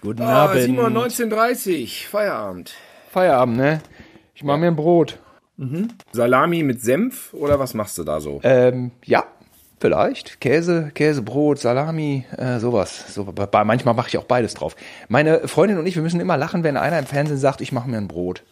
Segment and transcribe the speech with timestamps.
[0.00, 0.62] Guten Ah, Abend.
[0.62, 2.74] Simon, 19.30 Feierabend.
[3.10, 3.80] Feierabend, ne?
[4.34, 5.18] Ich mache mir ein Brot.
[6.12, 8.40] Salami mit Senf oder was machst du da so?
[8.44, 9.24] Ähm, ja,
[9.80, 10.40] vielleicht.
[10.40, 13.12] Käse, Käsebrot, Salami, äh, sowas.
[13.14, 14.76] So, bei- manchmal mache ich auch beides drauf.
[15.08, 17.88] Meine Freundin und ich, wir müssen immer lachen, wenn einer im Fernsehen sagt, ich mache
[17.88, 18.42] mir ein Brot.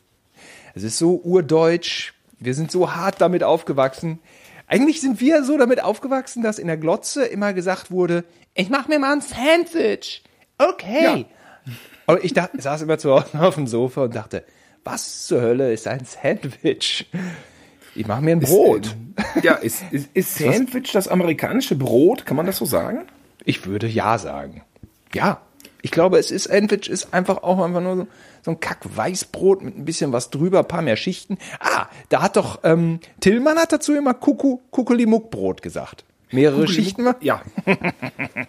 [0.75, 2.13] Es ist so urdeutsch.
[2.39, 4.19] Wir sind so hart damit aufgewachsen.
[4.67, 8.89] Eigentlich sind wir so damit aufgewachsen, dass in der Glotze immer gesagt wurde, ich mache
[8.89, 10.23] mir mal ein Sandwich.
[10.59, 11.27] Okay.
[12.07, 14.45] Aber ich dachte, saß immer zu Hause auf dem Sofa und dachte,
[14.85, 17.07] was zur Hölle ist ein Sandwich?
[17.97, 18.97] Ich mache mir ein Brot.
[19.43, 22.27] Ja, ist, ist, ist Sandwich das amerikanische Brot?
[22.27, 23.07] Kann man das so sagen?
[23.45, 24.63] Ich würde ja sagen.
[25.15, 25.41] Ja.
[25.83, 28.07] Ich glaube, es ist Sandwich ist einfach auch einfach nur so,
[28.43, 31.39] so ein Kack-Weißbrot mit ein bisschen was drüber, paar mehr Schichten.
[31.61, 36.05] Ah, da hat doch ähm, Tillmann hat dazu immer Kuku, Kuckelimuckbrot gesagt.
[36.33, 37.17] Mehrere Schichten war?
[37.21, 37.43] Ja.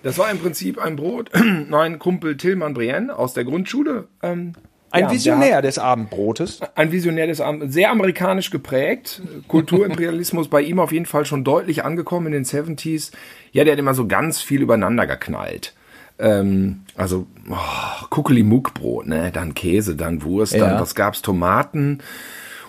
[0.01, 1.29] Das war im Prinzip ein Brot.
[1.69, 4.07] mein Kumpel Tillmann Brienne aus der Grundschule.
[4.23, 4.53] Ähm,
[4.91, 6.61] Ein ja, Visionär des Abendbrotes.
[6.61, 9.21] hat- Ein Visionär des Abends, sehr amerikanisch geprägt.
[9.47, 13.11] Kulturimperialismus bei ihm auf jeden Fall schon deutlich angekommen in den 70s.
[13.51, 15.73] Ja, der hat immer so ganz viel übereinander geknallt.
[16.19, 19.31] Ähm, also oh, Kuckelimuckbrot, ne?
[19.31, 20.79] Dann Käse, dann Wurst, dann Ja.
[20.81, 21.21] was gab's?
[21.21, 21.99] Tomaten.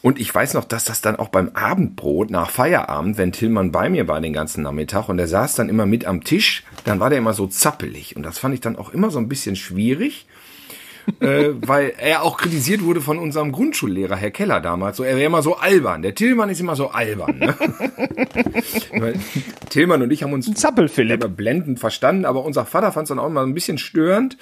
[0.02, 3.88] Und ich weiß noch, dass das dann auch beim Abendbrot nach Feierabend, wenn Tillmann bei
[3.90, 7.10] mir war den ganzen Nachmittag und er saß dann immer mit am Tisch, dann war
[7.10, 8.14] der immer so zappelig.
[8.16, 10.26] Und das fand ich dann auch immer so ein bisschen schwierig,
[11.20, 14.96] äh, weil er auch kritisiert wurde von unserem Grundschullehrer, Herr Keller damals.
[14.96, 16.02] So, er wäre immer so albern.
[16.02, 17.38] Der Tillmann ist immer so albern.
[17.38, 17.54] Ne?
[19.70, 23.26] Tillmann und ich haben uns immer blendend verstanden, aber unser Vater fand es dann auch
[23.26, 24.36] immer ein bisschen störend.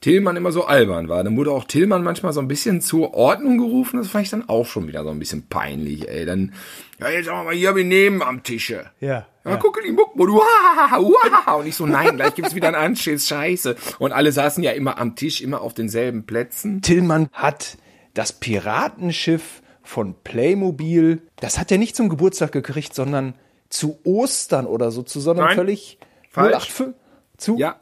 [0.00, 1.24] Tillmann immer so albern war.
[1.24, 3.96] Dann wurde auch Tillmann manchmal so ein bisschen zur Ordnung gerufen.
[3.98, 6.26] Das fand ich dann auch schon wieder so ein bisschen peinlich, ey.
[6.26, 6.52] Dann,
[7.00, 8.90] ja, jetzt sagen wir mal hier benehmen am Tische.
[9.00, 9.26] Ja.
[9.44, 10.40] Ja, guck die Muckbo, du,
[10.76, 11.54] hahaha, uhaha.
[11.54, 13.76] Und ich so, nein, gleich gibt's wieder einen Anschiss, scheiße.
[13.98, 16.82] Und alle saßen ja immer am Tisch, immer auf denselben Plätzen.
[16.82, 17.78] Tillmann hat
[18.14, 23.34] das Piratenschiff von Playmobil, das hat er nicht zum Geburtstag gekriegt, sondern
[23.68, 25.54] zu Ostern oder so, zu so einem Nein.
[25.56, 25.98] völlig
[26.30, 26.70] Falsch.
[26.70, 26.94] 085
[27.36, 27.76] zu Ja,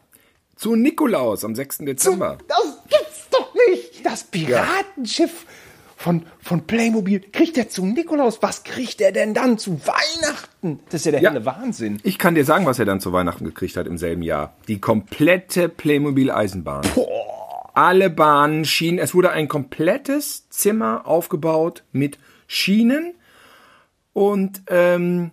[0.56, 1.78] zu Nikolaus am 6.
[1.78, 2.38] Dezember.
[2.48, 4.04] Das gibt's doch nicht!
[4.04, 5.46] Das Piratenschiff
[5.96, 8.42] von, von Playmobil kriegt er zu Nikolaus.
[8.42, 10.80] Was kriegt er denn dann zu Weihnachten?
[10.90, 11.30] Das ist ja der Ja.
[11.30, 11.98] helle Wahnsinn.
[12.02, 14.54] Ich kann dir sagen, was er dann zu Weihnachten gekriegt hat im selben Jahr.
[14.68, 16.84] Die komplette Playmobil-Eisenbahn.
[17.72, 18.98] Alle Bahnen, Schienen.
[18.98, 23.14] Es wurde ein komplettes Zimmer aufgebaut mit Schienen
[24.12, 25.30] und, ähm,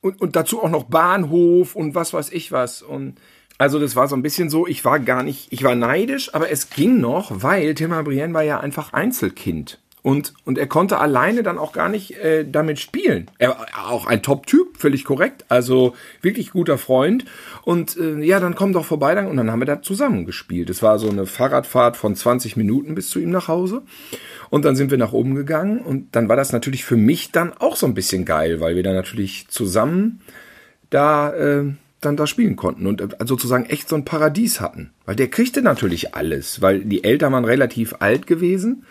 [0.00, 2.80] und, und dazu auch noch Bahnhof und was weiß ich was.
[2.82, 3.16] Und
[3.58, 6.50] also das war so ein bisschen so, ich war gar nicht, ich war neidisch, aber
[6.50, 9.78] es ging noch, weil Timmer Brienne war ja einfach Einzelkind.
[10.06, 13.28] Und, und er konnte alleine dann auch gar nicht äh, damit spielen.
[13.38, 15.44] Er war auch ein Top-Typ, völlig korrekt.
[15.48, 17.24] Also wirklich guter Freund.
[17.64, 19.16] Und äh, ja, dann komm doch vorbei.
[19.16, 20.70] Dann, und dann haben wir da zusammen gespielt.
[20.70, 23.82] Es war so eine Fahrradfahrt von 20 Minuten bis zu ihm nach Hause.
[24.48, 25.80] Und dann sind wir nach oben gegangen.
[25.80, 28.84] Und dann war das natürlich für mich dann auch so ein bisschen geil, weil wir
[28.84, 30.20] dann natürlich zusammen
[30.88, 31.72] da äh,
[32.06, 34.90] dann da spielen konnten und äh, sozusagen echt so ein Paradies hatten.
[35.04, 38.84] Weil der kriegte natürlich alles, weil die Eltern waren relativ alt gewesen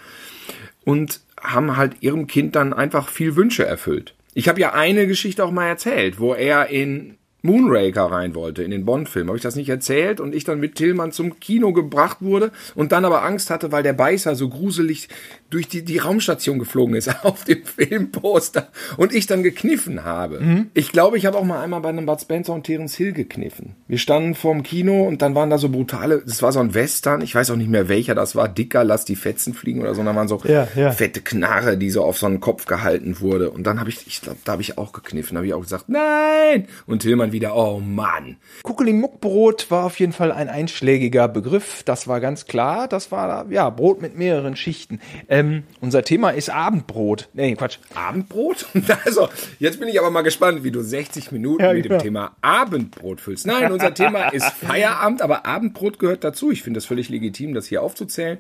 [0.84, 4.14] und haben halt ihrem Kind dann einfach viel Wünsche erfüllt.
[4.34, 8.72] Ich habe ja eine Geschichte auch mal erzählt, wo er in Moonraker rein wollte, in
[8.72, 9.28] den Bond-Film.
[9.28, 12.92] Habe ich das nicht erzählt und ich dann mit Tillmann zum Kino gebracht wurde und
[12.92, 15.08] dann aber Angst hatte, weil der Beißer so gruselig
[15.55, 18.67] durch die, die Raumstation geflogen ist auf dem Filmposter
[18.97, 20.66] und ich dann gekniffen habe.
[20.73, 23.75] Ich glaube, ich habe auch mal einmal bei einem Bud Spencer und Terence Hill gekniffen.
[23.88, 27.21] Wir standen vorm Kino und dann waren da so brutale, das war so ein Western,
[27.21, 30.01] ich weiß auch nicht mehr welcher das war, dicker, lass die Fetzen fliegen oder so,
[30.01, 30.91] und da waren so Ja, ja.
[30.91, 33.49] fette Knarre, die so auf so einen Kopf gehalten wurde.
[33.49, 35.85] Und dann habe ich, ich glaube, da habe ich auch gekniffen, habe ich auch gesagt,
[35.87, 36.67] nein!
[36.85, 38.35] Und Tillmann wieder, oh Mann.
[38.63, 41.83] Kuckelimuckbrot war auf jeden Fall ein einschlägiger Begriff.
[41.85, 42.90] Das war ganz klar.
[42.90, 44.99] Das war ja Brot mit mehreren Schichten.
[45.29, 45.45] Ähm,
[45.82, 47.30] unser Thema ist Abendbrot.
[47.34, 47.80] Nee, Quatsch.
[47.94, 48.66] Abendbrot?
[49.06, 52.00] Also, jetzt bin ich aber mal gespannt, wie du 60 Minuten Ja, mit dem.
[52.00, 53.46] Thema Abendbrot füllst.
[53.47, 56.52] Nein, unser Thema ist Feierabend, aber Abendbrot gehört dazu.
[56.52, 58.38] Ich finde das völlig legitim, das hier aufzuzählen.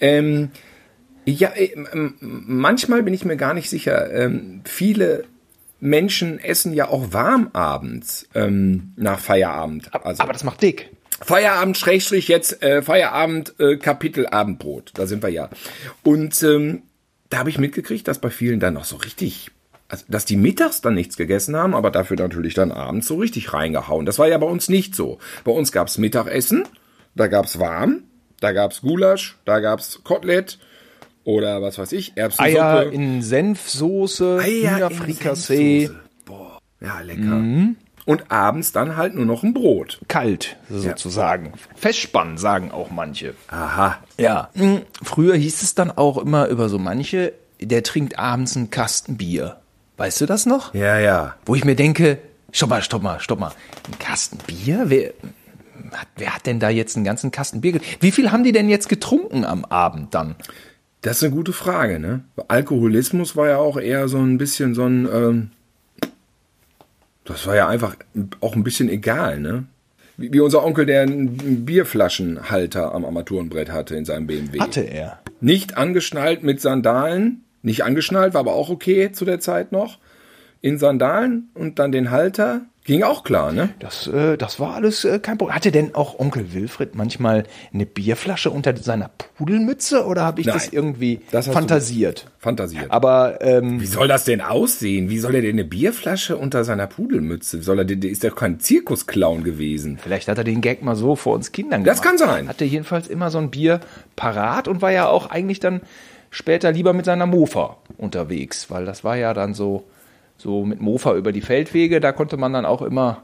[0.00, 0.50] Ähm,
[1.24, 4.12] ja, äh, ähm, manchmal bin ich mir gar nicht sicher.
[4.12, 5.24] Ähm, viele
[5.80, 9.92] Menschen essen ja auch warm abends ähm, nach Feierabend.
[10.04, 10.90] Also Aber das macht dick.
[11.24, 14.92] Feierabend Schrägstrich jetzt äh, Feierabend äh, Kapitel Abendbrot.
[14.94, 15.48] Da sind wir ja.
[16.02, 16.82] Und ähm,
[17.30, 19.50] da habe ich mitgekriegt, dass bei vielen dann noch so richtig,
[19.88, 23.52] also, dass die mittags dann nichts gegessen haben, aber dafür natürlich dann abends so richtig
[23.52, 24.04] reingehauen.
[24.04, 25.18] Das war ja bei uns nicht so.
[25.44, 26.64] Bei uns gab's Mittagessen.
[27.14, 28.04] da gab's warm,
[28.40, 30.58] da gab's Gulasch, da gab's Kotelett
[31.24, 32.58] oder was weiß ich, Erbsensuppe.
[32.58, 36.00] Eier in Senfsoße, Eier Hühnerfrikassee, in Senfsoße.
[36.24, 37.36] Boah, ja, lecker.
[38.04, 40.00] Und abends dann halt nur noch ein Brot.
[40.08, 41.52] kalt sozusagen.
[41.76, 43.34] Festspannen, sagen auch manche.
[43.48, 43.98] Aha.
[44.18, 44.50] Ja.
[44.54, 49.16] Hm, Früher hieß es dann auch immer über so manche, der trinkt abends einen Kasten
[49.16, 49.58] Bier.
[49.98, 50.74] Weißt du das noch?
[50.74, 51.36] Ja, ja.
[51.46, 52.18] Wo ich mir denke,
[52.50, 53.52] stopp mal, stopp mal, stopp mal.
[53.86, 54.84] Ein Kasten Bier?
[54.86, 55.12] Wer,
[55.92, 57.80] hat, wer hat denn da jetzt einen ganzen Kasten Bier?
[58.00, 60.34] Wie viel haben die denn jetzt getrunken am Abend dann?
[61.02, 62.24] Das ist eine gute Frage, ne?
[62.48, 65.50] Alkoholismus war ja auch eher so ein bisschen so ein, ähm,
[67.24, 67.96] das war ja einfach
[68.40, 69.64] auch ein bisschen egal, ne?
[70.16, 74.58] Wie, wie unser Onkel, der einen Bierflaschenhalter am Armaturenbrett hatte in seinem BMW.
[74.80, 75.20] er.
[75.40, 79.98] Nicht angeschnallt mit Sandalen, nicht angeschnallt, war aber auch okay zu der Zeit noch.
[80.60, 83.70] In Sandalen und dann den Halter, ging auch klar, ne?
[83.78, 85.54] Das, äh, das war alles äh, kein Problem.
[85.54, 90.54] Hatte denn auch Onkel Wilfried manchmal eine Bierflasche unter seiner Pudelmütze oder habe ich Nein,
[90.56, 92.26] das irgendwie das fantasiert?
[92.38, 92.90] Fantasiert.
[92.90, 95.10] Aber ähm, Wie soll das denn aussehen?
[95.10, 97.62] Wie soll er denn eine Bierflasche unter seiner Pudelmütze?
[97.62, 99.98] Soll er, der ist ja kein Zirkusclown gewesen.
[100.02, 102.18] Vielleicht hat er den Gag mal so vor uns Kindern Das gemacht.
[102.18, 102.48] kann sein.
[102.48, 103.80] Hatte jedenfalls immer so ein Bier
[104.16, 105.82] parat und war ja auch eigentlich dann
[106.30, 109.84] später lieber mit seiner Mofa unterwegs, weil das war ja dann so,
[110.42, 113.22] so mit Mofa über die Feldwege, da konnte man dann auch immer,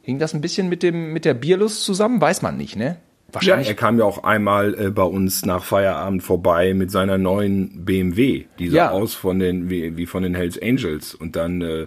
[0.00, 2.20] hing das ein bisschen mit dem, mit der Bierlust zusammen?
[2.22, 2.84] Weiß man nicht, ne?
[2.86, 3.68] Ja, Wahrscheinlich.
[3.68, 8.44] er kam ja auch einmal äh, bei uns nach Feierabend vorbei mit seiner neuen BMW.
[8.58, 8.90] Die sah Ja.
[8.90, 11.14] aus von den, wie, wie von den Hells Angels.
[11.14, 11.86] Und dann, äh,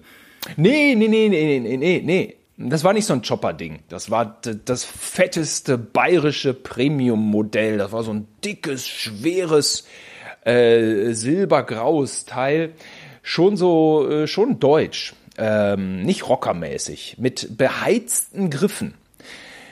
[0.57, 2.35] Nee, nee, nee, nee, nee, nee, nee.
[2.57, 3.79] Das war nicht so ein Chopper-Ding.
[3.89, 7.77] Das war das fetteste bayerische Premium-Modell.
[7.79, 9.87] Das war so ein dickes, schweres,
[10.45, 12.73] äh, silbergraues Teil.
[13.27, 15.15] Schon so, äh, schon deutsch.
[15.37, 17.17] Ähm, nicht rockermäßig.
[17.17, 18.93] Mit beheizten Griffen.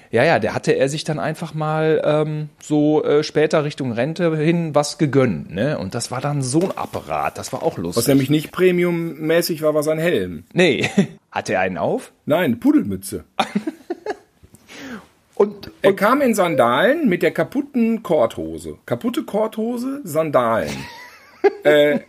[0.09, 4.35] Ja, ja, der hatte er sich dann einfach mal ähm, so äh, später Richtung Rente
[4.38, 5.77] hin was gegönnt, ne?
[5.77, 7.97] Und das war dann so ein Apparat, das war auch lustig.
[8.03, 10.45] was nämlich nicht Premium-mäßig war, war sein Helm.
[10.53, 10.89] Nee.
[11.31, 12.11] Hatte er einen auf?
[12.25, 13.23] Nein, Pudelmütze.
[15.35, 18.77] Und, Er kam in Sandalen mit der kaputten Korthose.
[18.85, 20.75] Kaputte Korthose, Sandalen.
[21.63, 22.00] Äh,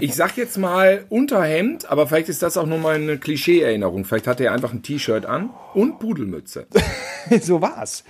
[0.00, 4.04] ich sag jetzt mal Unterhemd, aber vielleicht ist das auch nur mal eine Klischee-Erinnerung.
[4.04, 6.66] Vielleicht hatte er einfach ein T-Shirt an und Pudelmütze.
[7.40, 8.04] so war's.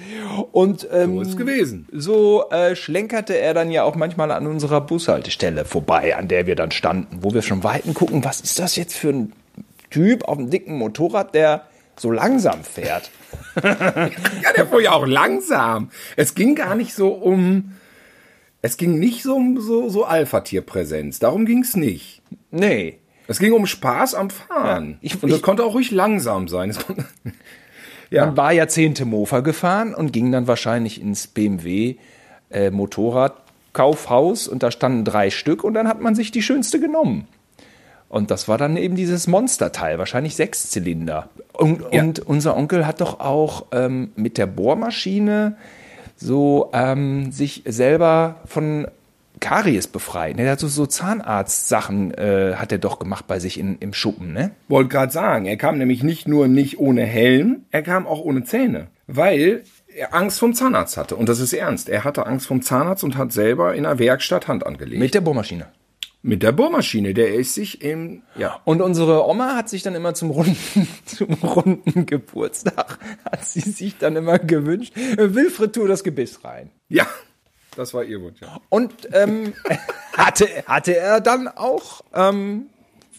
[0.52, 1.88] Und ähm, So ist gewesen.
[1.92, 6.56] so äh, schlenkerte er dann ja auch manchmal an unserer Bushaltestelle vorbei, an der wir
[6.56, 9.32] dann standen, wo wir schon weiten gucken, was ist das jetzt für ein
[9.90, 11.66] Typ auf einem dicken Motorrad, der
[11.96, 13.10] so langsam fährt.
[13.62, 15.90] Ja, der fuhr ja auch langsam.
[16.16, 17.72] Es ging gar nicht so um.
[18.62, 21.18] Es ging nicht so um so, so Alpha-Tierpräsenz.
[21.18, 22.22] Darum ging es nicht.
[22.50, 22.98] Nee.
[23.28, 24.90] Es ging um Spaß am Fahren.
[24.92, 26.70] Ja, ich- und das ich- konnte auch ruhig langsam sein.
[26.70, 26.78] Es
[28.10, 28.26] ja.
[28.26, 31.96] Man war Jahrzehnte Mofa gefahren und ging dann wahrscheinlich ins BMW
[32.50, 37.26] äh, Motorradkaufhaus und da standen drei Stück und dann hat man sich die schönste genommen.
[38.08, 41.28] Und das war dann eben dieses Monsterteil, wahrscheinlich Sechszylinder.
[41.52, 42.02] Und, Ja.
[42.04, 45.56] und unser Onkel hat doch auch ähm, mit der Bohrmaschine
[46.16, 48.88] so ähm, sich selber von
[49.40, 50.36] Karies befreit.
[50.36, 50.42] Ne?
[50.42, 54.32] Der hat so, so Zahnarztsachen äh, hat er doch gemacht bei sich in, im Schuppen,
[54.32, 54.52] ne?
[54.68, 58.44] Wollte gerade sagen, er kam nämlich nicht nur nicht ohne Helm, er kam auch ohne
[58.44, 58.88] Zähne.
[59.06, 59.62] Weil
[59.94, 61.16] er Angst vom Zahnarzt hatte.
[61.16, 61.88] Und das ist ernst.
[61.88, 65.00] Er hatte Angst vom Zahnarzt und hat selber in der Werkstatt Hand angelegt.
[65.00, 65.66] Mit der Bohrmaschine.
[66.26, 67.14] Mit der Bohrmaschine.
[67.14, 68.22] Der ist sich im.
[68.36, 68.60] Ja.
[68.64, 73.96] Und unsere Oma hat sich dann immer zum runden, zum runden Geburtstag, hat sie sich
[73.98, 76.72] dann immer gewünscht, Wilfried, tu das Gebiss rein.
[76.88, 77.06] Ja.
[77.76, 78.40] Das war ihr Wunsch.
[78.40, 78.60] Ja.
[78.70, 79.52] Und ähm,
[80.16, 82.66] hatte, hatte er dann auch ähm,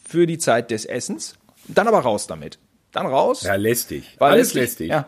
[0.09, 1.35] für die Zeit des Essens,
[1.69, 2.59] dann aber raus damit.
[2.91, 3.43] Dann raus.
[3.43, 4.15] Ja, lästig.
[4.19, 4.89] War Alles lästig.
[4.89, 5.07] Ja.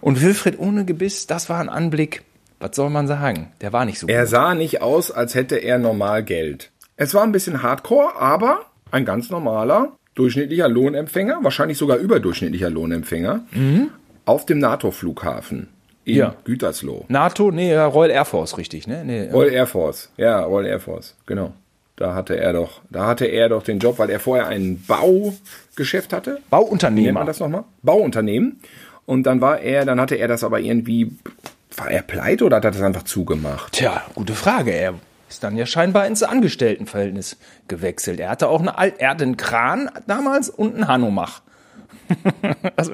[0.00, 2.22] Und Wilfried ohne Gebiss, das war ein Anblick,
[2.58, 3.52] was soll man sagen?
[3.60, 4.30] Der war nicht so Er gut.
[4.30, 6.70] sah nicht aus, als hätte er normal Geld.
[6.96, 8.60] Es war ein bisschen hardcore, aber
[8.90, 13.40] ein ganz normaler, durchschnittlicher Lohnempfänger, wahrscheinlich sogar überdurchschnittlicher Lohnempfänger,
[14.26, 15.68] auf dem NATO-Flughafen
[16.04, 16.34] in Ja.
[16.44, 17.04] Gütersloh.
[17.08, 19.02] NATO, nee, Royal Air Force, richtig, ne?
[19.04, 20.10] Nee, Royal Air Force.
[20.16, 21.52] Ja, Royal Air Force, genau.
[21.96, 26.12] Da hatte er doch, da hatte er doch den Job, weil er vorher ein Baugeschäft
[26.12, 26.40] hatte.
[26.50, 27.64] Wie nennt man das nochmal?
[27.82, 28.60] Bauunternehmen.
[29.06, 31.12] Und dann war er, dann hatte er das aber irgendwie,
[31.76, 33.72] war er pleite oder hat er das einfach zugemacht?
[33.74, 34.72] Tja, gute Frage.
[34.72, 34.94] Er
[35.28, 37.36] ist dann ja scheinbar ins Angestelltenverhältnis
[37.68, 38.20] gewechselt.
[38.20, 41.42] Er hatte auch eine Al er hatte einen Kran damals und einen Hanomach.
[42.76, 42.92] also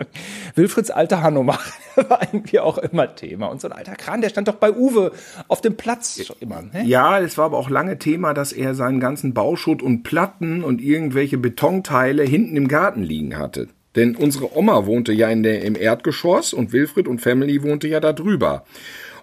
[0.54, 3.46] Wilfrieds alter Hanomach war irgendwie auch immer Thema.
[3.46, 5.12] Und so ein alter Kran, der stand doch bei Uwe
[5.48, 6.62] auf dem Platz schon immer.
[6.62, 6.84] Ne?
[6.84, 10.80] Ja, es war aber auch lange Thema, dass er seinen ganzen Bauschutt und Platten und
[10.80, 13.68] irgendwelche Betonteile hinten im Garten liegen hatte.
[13.96, 17.98] Denn unsere Oma wohnte ja in der, im Erdgeschoss und Wilfried und Family wohnte ja
[17.98, 18.64] da drüber.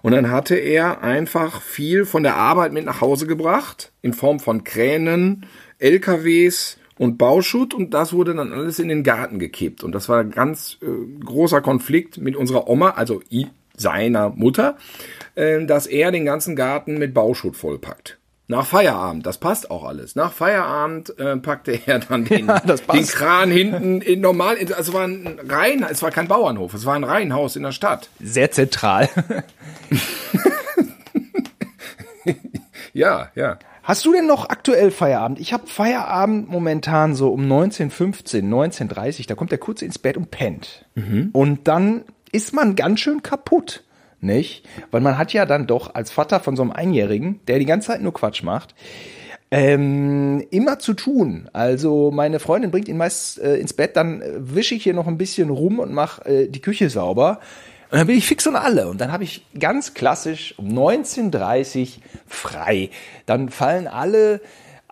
[0.02, 4.40] Und dann hatte er einfach viel von der Arbeit mit nach Hause gebracht, in Form
[4.40, 5.46] von Kränen,
[5.78, 9.84] LKWs und Bauschutt und das wurde dann alles in den Garten gekippt.
[9.84, 13.22] Und das war ein ganz äh, großer Konflikt mit unserer Oma, also
[13.76, 14.76] seiner Mutter,
[15.34, 18.18] äh, dass er den ganzen Garten mit Bauschutt vollpackt.
[18.50, 20.16] Nach Feierabend, das passt auch alles.
[20.16, 24.92] Nach Feierabend äh, packte er dann den, Ja, den Kran hinten in normal, also es
[24.94, 28.08] war ein Reihen, es war kein Bauernhof, es war ein Reihenhaus in der Stadt.
[28.18, 29.08] Sehr zentral.
[32.92, 33.58] Ja, ja.
[33.82, 35.38] Hast du denn noch aktuell Feierabend?
[35.38, 40.30] Ich habe Feierabend momentan so um 19.15, 19.30 da kommt er kurz ins Bett und
[40.32, 40.84] pennt.
[41.32, 43.84] Und dann ist man ganz schön kaputt,
[44.20, 44.66] nicht?
[44.90, 47.88] Weil man hat ja dann doch als Vater von so einem Einjährigen, der die ganze
[47.88, 48.74] Zeit nur Quatsch macht,
[49.50, 51.48] ähm, immer zu tun.
[51.52, 55.06] Also meine Freundin bringt ihn meist äh, ins Bett, dann äh, wische ich hier noch
[55.06, 57.40] ein bisschen rum und mache äh, die Küche sauber.
[57.90, 58.88] Und dann bin ich fix und alle.
[58.88, 62.90] Und dann habe ich ganz klassisch um 19.30 frei.
[63.24, 64.42] Dann fallen alle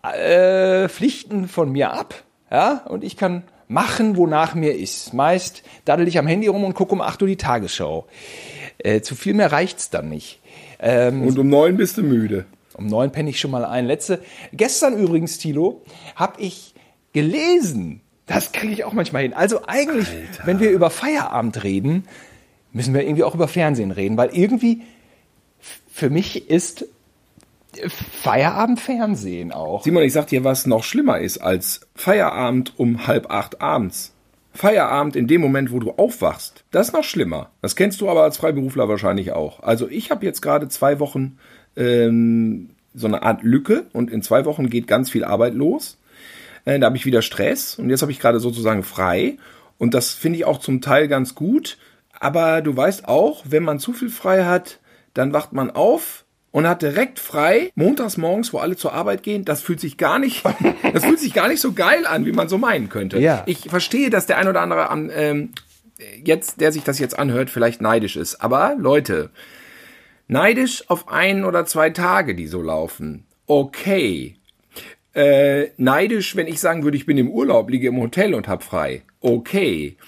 [0.02, 2.14] äh, Pflichten von mir ab.
[2.50, 5.12] Ja, und ich kann machen, wonach mir ist.
[5.12, 8.06] Meist daddel ich am Handy rum und gucke um 8 Uhr die Tagesschau.
[8.78, 10.40] Äh, zu viel mehr reicht's dann nicht.
[10.78, 12.44] Ähm, Und um neun bist du müde.
[12.74, 13.86] um neun penne ich schon mal ein.
[13.86, 14.20] Letzte,
[14.52, 15.82] gestern übrigens, Tilo,
[16.14, 16.74] habe ich
[17.12, 18.00] gelesen.
[18.26, 19.32] Das kriege ich auch manchmal hin.
[19.32, 20.08] Also eigentlich,
[20.44, 22.04] wenn wir über Feierabend reden,
[22.72, 24.82] müssen wir irgendwie auch über Fernsehen reden, weil irgendwie
[25.90, 26.84] für mich ist
[28.22, 29.84] Feierabend Fernsehen auch.
[29.84, 34.12] Simon, ich sag dir, was noch schlimmer ist als Feierabend um halb acht abends.
[34.56, 36.64] Feierabend in dem Moment, wo du aufwachst.
[36.70, 37.50] Das ist noch schlimmer.
[37.62, 39.62] Das kennst du aber als Freiberufler wahrscheinlich auch.
[39.62, 41.38] Also ich habe jetzt gerade zwei Wochen
[41.76, 45.98] ähm, so eine Art Lücke und in zwei Wochen geht ganz viel Arbeit los.
[46.64, 49.36] Äh, da habe ich wieder Stress und jetzt habe ich gerade sozusagen frei.
[49.78, 51.78] Und das finde ich auch zum Teil ganz gut.
[52.18, 54.80] Aber du weißt auch, wenn man zu viel frei hat,
[55.14, 56.25] dann wacht man auf
[56.56, 59.44] und hat direkt frei, montags morgens, wo alle zur Arbeit gehen.
[59.44, 60.42] Das fühlt sich gar nicht,
[60.94, 63.18] das fühlt sich gar nicht so geil an, wie man so meinen könnte.
[63.18, 63.42] Ja.
[63.44, 65.50] Ich verstehe, dass der ein oder andere am, ähm,
[66.24, 68.36] jetzt, der sich das jetzt anhört, vielleicht neidisch ist.
[68.36, 69.28] Aber Leute,
[70.28, 73.26] neidisch auf ein oder zwei Tage, die so laufen.
[73.46, 74.36] Okay.
[75.12, 78.62] Äh, neidisch, wenn ich sagen würde, ich bin im Urlaub, liege im Hotel und hab
[78.62, 79.02] frei.
[79.20, 79.98] Okay.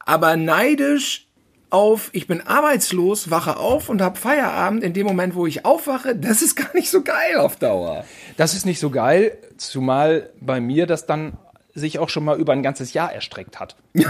[0.00, 1.27] Aber neidisch
[1.70, 6.16] auf, ich bin arbeitslos, wache auf und hab Feierabend in dem Moment, wo ich aufwache,
[6.16, 8.04] das ist gar nicht so geil auf Dauer.
[8.36, 11.36] Das ist nicht so geil, zumal bei mir das dann
[11.74, 13.76] sich auch schon mal über ein ganzes Jahr erstreckt hat.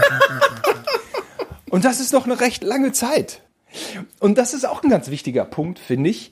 [1.69, 3.41] Und das ist doch eine recht lange Zeit.
[4.19, 6.31] Und das ist auch ein ganz wichtiger Punkt, finde ich.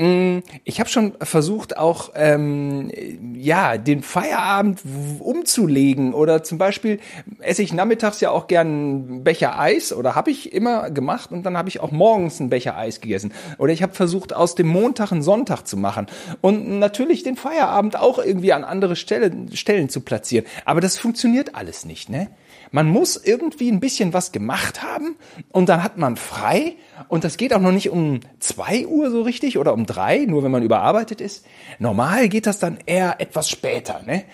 [0.00, 2.92] Mm, Ich habe schon versucht, auch ähm,
[3.34, 4.80] ja den Feierabend
[5.18, 7.00] umzulegen oder zum Beispiel
[7.40, 11.42] esse ich nachmittags ja auch gern einen Becher Eis oder habe ich immer gemacht und
[11.42, 14.68] dann habe ich auch morgens einen Becher Eis gegessen oder ich habe versucht aus dem
[14.68, 16.06] Montag einen Sonntag zu machen
[16.42, 20.46] und natürlich den Feierabend auch irgendwie an andere Stelle, Stellen zu platzieren.
[20.64, 22.28] Aber das funktioniert alles nicht, ne?
[22.70, 25.16] Man muss irgendwie ein bisschen was gemacht haben
[25.52, 26.74] und dann hat man frei
[27.08, 30.42] und das geht auch noch nicht um zwei Uhr so richtig oder um drei, nur
[30.42, 31.44] wenn man überarbeitet ist.
[31.78, 34.24] Normal geht das dann eher etwas später, ne?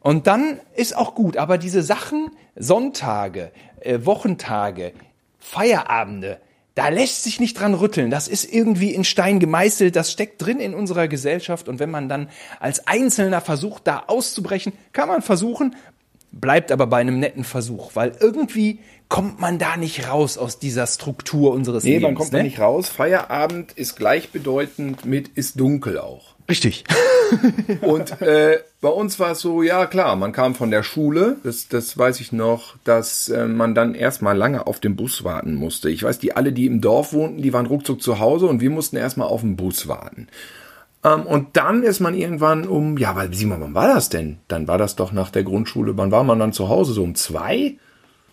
[0.00, 3.50] Und dann ist auch gut, aber diese Sachen, Sonntage,
[3.80, 4.92] äh, Wochentage,
[5.38, 6.40] Feierabende,
[6.78, 8.08] da lässt sich nicht dran rütteln.
[8.08, 9.96] Das ist irgendwie in Stein gemeißelt.
[9.96, 11.68] Das steckt drin in unserer Gesellschaft.
[11.68, 12.28] Und wenn man dann
[12.60, 15.74] als Einzelner versucht, da auszubrechen, kann man versuchen,
[16.30, 18.78] bleibt aber bei einem netten Versuch, weil irgendwie
[19.08, 22.02] kommt man da nicht raus aus dieser Struktur unseres Nee, Lebens.
[22.02, 22.38] man kommt ne?
[22.38, 22.88] da nicht raus.
[22.88, 26.34] Feierabend ist gleichbedeutend mit ist dunkel auch.
[26.48, 26.84] Richtig.
[27.82, 31.68] Und äh, bei uns war es so, ja klar, man kam von der Schule, das,
[31.68, 35.90] das weiß ich noch, dass äh, man dann erstmal lange auf den Bus warten musste.
[35.90, 38.70] Ich weiß, die alle, die im Dorf wohnten, die waren ruckzuck zu Hause und wir
[38.70, 40.28] mussten erstmal auf den Bus warten.
[41.04, 44.38] Ähm, und dann ist man irgendwann um, ja, weil Simon, wann war das denn?
[44.48, 46.92] Dann war das doch nach der Grundschule, wann war man dann zu Hause?
[46.94, 47.76] So um zwei?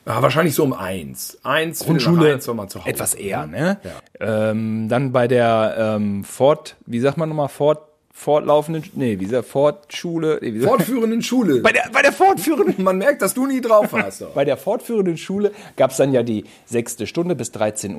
[0.06, 1.38] Ja, wahrscheinlich so um eins.
[1.44, 2.90] Eins, Grundschule eins war man zu Hause.
[2.90, 3.78] etwas eher, ne?
[4.20, 7.80] Ähm, dann bei der ähm, Fort, wie sagt man nochmal, Fort,
[8.14, 11.60] fortlaufenden, nee, wie sagt Fortschule, nee, wie sagt- Fortführenden Schule.
[11.64, 14.24] bei der, bei der fortführenden man merkt, dass du nie drauf hast.
[14.36, 17.96] Bei der fortführenden Schule gab es dann ja die sechste Stunde bis 13.10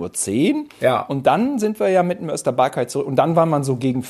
[0.54, 0.64] Uhr.
[0.80, 1.00] Ja.
[1.02, 3.06] Und dann sind wir ja mit dem Österbarkheit zurück.
[3.06, 4.04] Und dann war man so gegen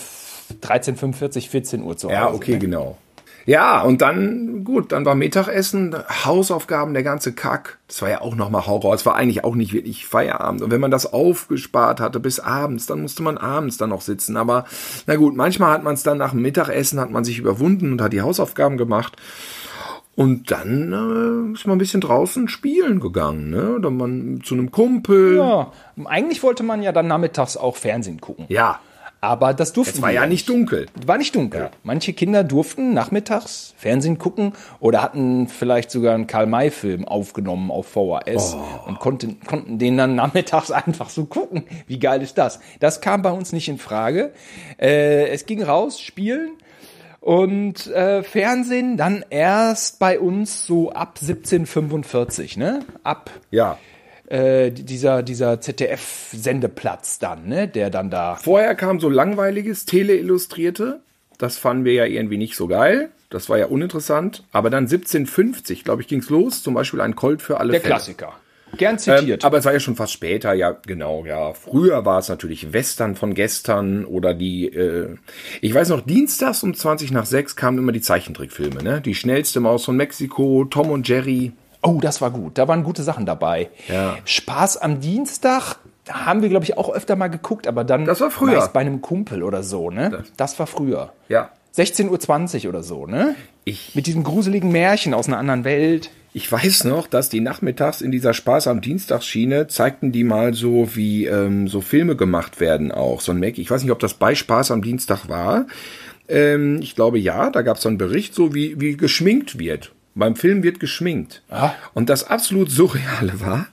[0.63, 2.15] 13.45, 14 Uhr zu Hause.
[2.15, 2.97] Ja, okay, genau.
[3.47, 7.79] Ja, und dann, gut, dann war Mittagessen, Hausaufgaben, der ganze Kack.
[7.87, 8.93] Das war ja auch nochmal Horror.
[8.93, 10.63] Es war eigentlich auch nicht wirklich Feierabend.
[10.63, 14.37] Und wenn man das aufgespart hatte bis abends, dann musste man abends dann noch sitzen.
[14.37, 14.65] Aber
[15.07, 18.03] na gut, manchmal hat man es dann nach dem Mittagessen, hat man sich überwunden und
[18.03, 19.17] hat die Hausaufgaben gemacht.
[20.17, 23.77] Und dann äh, ist man ein bisschen draußen spielen gegangen, ne?
[23.77, 25.37] Oder man zu einem Kumpel.
[25.37, 25.71] Ja,
[26.07, 28.47] eigentlich wollte man ja dann nachmittags auch Fernsehen gucken.
[28.49, 28.81] Ja.
[29.21, 30.87] Aber das durften Es war ja nicht dunkel.
[31.07, 31.71] War nicht dunkel.
[31.83, 38.55] Manche Kinder durften nachmittags Fernsehen gucken oder hatten vielleicht sogar einen Karl-May-Film aufgenommen auf VHS
[38.55, 38.89] Oh.
[38.89, 41.65] und konnten, konnten den dann nachmittags einfach so gucken.
[41.87, 42.61] Wie geil ist das?
[42.79, 44.33] Das kam bei uns nicht in Frage.
[44.79, 46.51] Äh, es ging raus, spielen
[47.21, 52.81] und äh, Fernsehen dann erst bei uns so ab 1745, ne?
[53.03, 53.79] Ab Ja.
[54.29, 57.69] Äh, dieser, dieser ZDF-Sendeplatz dann, ne?
[57.69, 61.01] Der dann da Vorher kam so langweiliges Teleillustrierte.
[61.39, 63.11] Das fanden wir ja irgendwie nicht so geil.
[63.31, 64.45] Das war ja uninteressant.
[64.53, 66.63] Aber dann 1750, glaube ich, ging's los.
[66.63, 67.95] Zum Beispiel ein Colt für alle der Fälle.
[67.95, 68.33] Klassiker.
[68.77, 69.45] Gern Ähm, zitiert.
[69.45, 71.53] aber es war ja schon fast später, ja, genau, ja.
[71.55, 75.15] Früher war es natürlich Western von gestern oder die, äh,
[75.61, 79.01] ich weiß noch, dienstags um 20 nach 6 kamen immer die Zeichentrickfilme, ne?
[79.01, 81.53] Die schnellste Maus von Mexiko, Tom und Jerry.
[81.87, 82.59] Oh, das war gut.
[82.59, 83.71] Da waren gute Sachen dabei.
[83.89, 84.17] Ja.
[84.25, 85.77] Spaß am Dienstag
[86.11, 88.57] haben wir, glaube ich, auch öfter mal geguckt, aber dann Das war früher.
[88.57, 90.25] meist bei einem Kumpel oder so, ne?
[90.37, 91.13] Das, war früher.
[91.29, 91.51] Ja.
[91.77, 93.35] 16.20 Uhr oder so, ne?
[93.65, 96.11] Ich- Mit diesem gruseligen Märchen aus einer anderen Welt.
[96.33, 100.95] Ich weiß noch, dass die nachmittags in dieser Spaß am Dienstagsschiene zeigten die mal so,
[100.95, 103.21] wie ähm, so Filme gemacht werden auch.
[103.23, 103.61] So ein Make.
[103.61, 105.67] Ich weiß nicht, ob das bei Spaß am Dienstag war.
[106.29, 109.93] Ähm, ich glaube ja, da gab es so einen Bericht, so wie, wie geschminkt wird.
[110.17, 111.43] Beim Film wird geschminkt.
[111.51, 111.73] Ah.
[111.95, 113.69] Und das absolut Surreale war,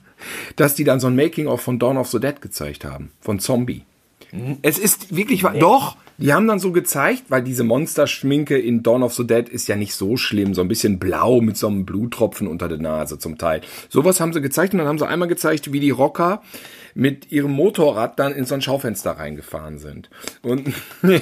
[0.56, 3.10] dass die dann so ein Making-of von Dawn of the Dead gezeigt haben.
[3.20, 3.82] Von Zombie.
[4.62, 9.02] Es ist wirklich, wahr- doch, die haben dann so gezeigt, weil diese Monsterschminke in Dawn
[9.02, 11.84] of the Dead ist ja nicht so schlimm, so ein bisschen blau mit so einem
[11.86, 13.62] Bluttropfen unter der Nase zum Teil.
[13.88, 16.42] Sowas haben sie gezeigt und dann haben sie einmal gezeigt, wie die Rocker
[16.94, 20.10] mit ihrem Motorrad dann in so ein Schaufenster reingefahren sind.
[20.42, 20.72] Und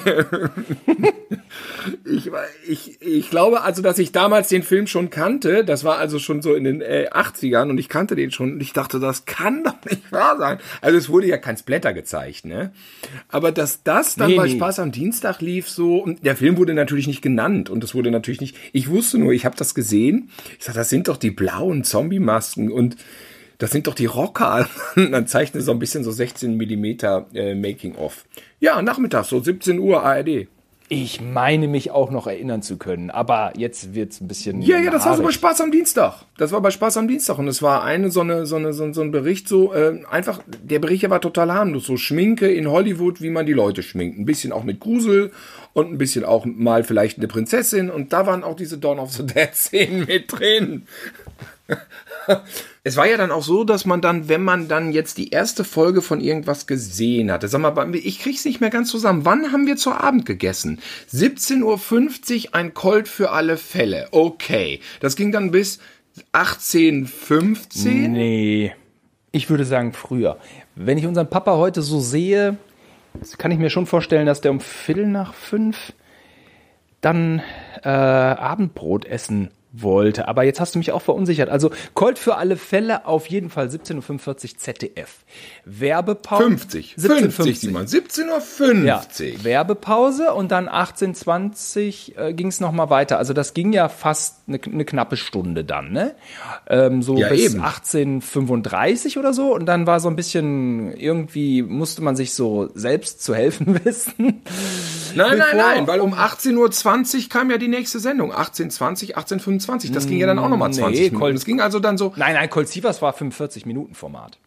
[2.05, 2.31] ich,
[2.69, 5.65] ich, ich glaube also, dass ich damals den Film schon kannte.
[5.65, 8.61] Das war also schon so in den äh, 80ern und ich kannte den schon und
[8.61, 10.59] ich dachte, das kann doch nicht wahr sein.
[10.81, 12.73] Also es wurde ja kein Splatter gezeigt, ne?
[13.29, 14.57] Aber dass das dann Nee, bei nee.
[14.57, 18.11] Spaß am Dienstag lief so, und der Film wurde natürlich nicht genannt und es wurde
[18.11, 20.31] natürlich nicht, ich wusste nur, ich habe das gesehen.
[20.59, 22.97] Ich sag, das sind doch die blauen Zombie-Masken und
[23.63, 24.69] das sind doch die Rocker.
[24.97, 28.25] dann zeichnet so ein bisschen so 16 Millimeter äh, Making-of.
[28.61, 30.49] Ja, nachmittags, so 17 Uhr ARD.
[30.89, 34.61] Ich meine mich auch noch erinnern zu können, aber jetzt wird's ein bisschen.
[34.61, 35.31] Ja, ja, das war so bei.
[35.31, 36.27] Spaß am Dienstag.
[36.37, 38.85] Das war bei Spaß am Dienstag und es war eine so eine so eine so,
[38.85, 42.53] ein- so ein Bericht so äh, einfach der Bericht hier war total harmlos so Schminke
[42.53, 45.31] in Hollywood, wie man die Leute schminkt, ein bisschen auch mit Grusel
[45.73, 49.13] und ein bisschen auch mal vielleicht eine Prinzessin und da waren auch diese Dawn of
[49.13, 50.83] the Dead Szenen mit drin.
[52.85, 55.63] Es war ja dann auch so, dass man dann, wenn man dann jetzt die erste
[55.63, 59.25] Folge von irgendwas gesehen hatte, sag mal, ich krieg's nicht mehr ganz zusammen.
[59.25, 60.81] Wann haben wir zu Abend gegessen?
[61.13, 61.63] 17.50
[62.49, 64.09] Uhr ein Colt für alle Fälle.
[64.11, 64.81] Okay.
[64.99, 65.79] Das ging dann bis
[66.33, 68.75] 18.15 Nee.
[69.31, 70.39] Ich würde sagen früher.
[70.75, 72.57] Wenn ich unseren Papa heute so sehe,
[73.39, 75.93] kann ich mir schon vorstellen, dass der um Viertel nach fünf
[77.01, 77.43] dann
[77.85, 80.29] äh, Abendbrot essen wollte.
[80.29, 81.49] Aber jetzt hast du mich auch verunsichert.
[81.49, 85.17] Also Colt für alle Fälle auf jeden Fall 17.45 Uhr ZDF.
[85.65, 86.45] Werbepause.
[86.45, 86.95] 50.
[86.99, 87.87] 50, Simon.
[87.87, 89.45] 17.50 Ja, Uhr.
[89.45, 93.19] Werbepause und dann 18.20 äh, ging es nochmal weiter.
[93.19, 96.15] Also das ging ja fast eine, eine knappe Stunde dann, ne?
[96.69, 97.63] Ähm, so Ja, bis eben.
[97.63, 99.55] 18.35 oder so.
[99.55, 104.43] Und dann war so ein bisschen, irgendwie musste man sich so selbst zu helfen wissen.
[105.15, 108.33] Nein, nein, nein, weil um 18.20 Uhr kam ja die nächste Sendung.
[108.33, 109.62] 18.20, 18.25.
[109.67, 111.21] Das ging ja dann auch nochmal 20 Nee, Minuten.
[111.21, 114.39] Colt- Das ging also dann so, Nein, nein, Colt Sievers war 45 Minuten Format.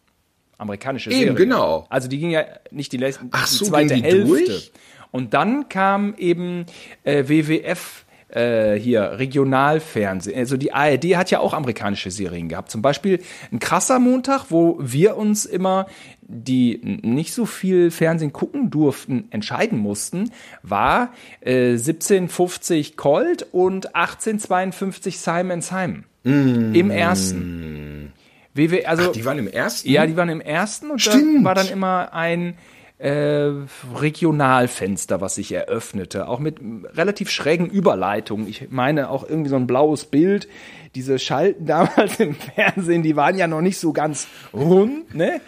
[0.58, 1.34] Amerikanische Eben, Serie.
[1.34, 1.86] genau.
[1.90, 4.26] Also die ging ja nicht die, letzten, Ach so, die zweite ging die Hälfte.
[4.26, 4.72] durch?
[5.10, 6.64] Und dann kam eben
[7.04, 10.38] äh, WWF äh, hier, Regionalfernsehen.
[10.38, 12.70] Also die ARD hat ja auch amerikanische Serien gehabt.
[12.70, 13.20] Zum Beispiel
[13.52, 15.86] ein krasser Montag, wo wir uns immer,
[16.22, 20.30] die nicht so viel Fernsehen gucken durften, entscheiden mussten,
[20.62, 26.04] war äh, 1750 Colt und 1852 Simon Simon.
[26.24, 28.12] Im ersten.
[28.54, 29.88] WW, also, die waren im ersten.
[29.88, 31.44] ja, die waren im ersten und da Stimmt.
[31.44, 32.54] war dann immer ein
[32.98, 33.50] äh,
[33.94, 36.58] Regionalfenster, was sich eröffnete, auch mit
[36.94, 38.48] relativ schrägen Überleitungen.
[38.48, 40.48] Ich meine auch irgendwie so ein blaues Bild.
[40.94, 45.40] Diese Schalten damals im Fernsehen, die waren ja noch nicht so ganz rund, ne?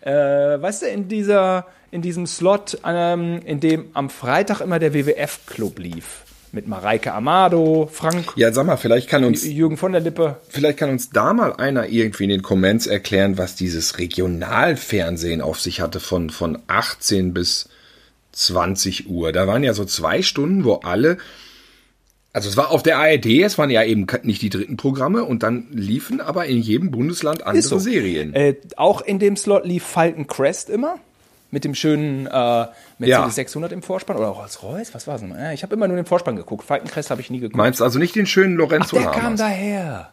[0.00, 4.92] Äh, weißt du, in dieser, in diesem Slot, ähm, in dem am Freitag immer der
[4.92, 6.25] WWF-Club lief.
[6.56, 10.38] Mit Mareike Amado, Frank, Ja, sag mal, vielleicht kann uns Jürgen von der Lippe.
[10.48, 15.60] Vielleicht kann uns da mal einer irgendwie in den Comments erklären, was dieses Regionalfernsehen auf
[15.60, 17.68] sich hatte von, von 18 bis
[18.32, 19.32] 20 Uhr.
[19.32, 21.18] Da waren ja so zwei Stunden, wo alle
[22.32, 25.42] Also es war auf der ARD, es waren ja eben nicht die dritten Programme und
[25.42, 27.78] dann liefen aber in jedem Bundesland andere so.
[27.78, 28.32] Serien.
[28.32, 31.00] Äh, auch in dem Slot lief Falcon Crest immer.
[31.50, 32.74] Mit dem schönen äh, Mercedes
[33.08, 33.30] Ja.
[33.30, 34.16] 600 im Vorspann.
[34.16, 35.22] Oder Rolls-Royce, was war es?
[35.22, 36.64] Ja, ich habe immer nur den Vorspann geguckt.
[36.64, 37.56] Falcon Crest habe ich nie geguckt.
[37.56, 39.40] Meinst also nicht den schönen Ach, Lorenzo der kam Lamas?
[39.40, 40.10] daher.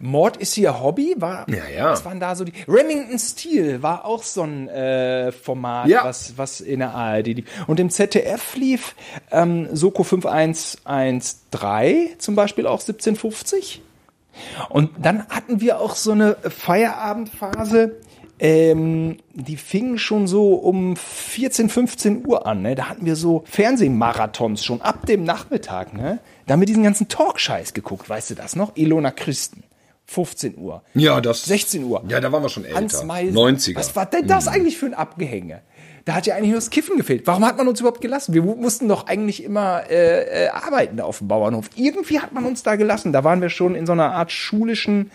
[0.00, 1.46] Mord ist hier Hobby, war.
[1.48, 1.92] Ja, ja.
[1.92, 2.52] Was waren da so die?
[2.66, 6.04] Remington Steel war auch so ein äh, Format, Ja.
[6.04, 7.46] was, was in der ARD lief.
[7.68, 8.96] Und im ZDF lief
[9.30, 13.82] ähm, Soko 5113 zum Beispiel auch 1750.
[14.70, 17.96] Und dann hatten wir auch so eine Feierabendphase,
[18.44, 22.60] ähm, die fing schon so um 14, 15 Uhr an.
[22.62, 22.74] Ne?
[22.74, 25.94] Da hatten wir so Fernsehmarathons schon ab dem Nachmittag.
[25.94, 26.18] Ne?
[26.46, 28.08] Da haben wir diesen ganzen Talkscheiß geguckt.
[28.10, 28.72] Weißt du das noch?
[28.76, 29.62] Ilona Christen.
[30.06, 30.82] 15 Uhr.
[30.94, 31.44] Ja, das.
[31.44, 32.02] 16 Uhr.
[32.08, 32.76] Ja, da waren wir schon älter.
[32.78, 33.34] Hans Meisel.
[33.36, 33.76] 90er.
[33.76, 35.60] Was war denn das eigentlich für ein Abgehänge?
[36.04, 37.28] Da hat ja eigentlich nur das Kiffen gefehlt.
[37.28, 38.34] Warum hat man uns überhaupt gelassen?
[38.34, 41.70] Wir mu- mussten doch eigentlich immer äh, äh, arbeiten da auf dem Bauernhof.
[41.76, 43.12] Irgendwie hat man uns da gelassen.
[43.12, 45.12] Da waren wir schon in so einer Art schulischen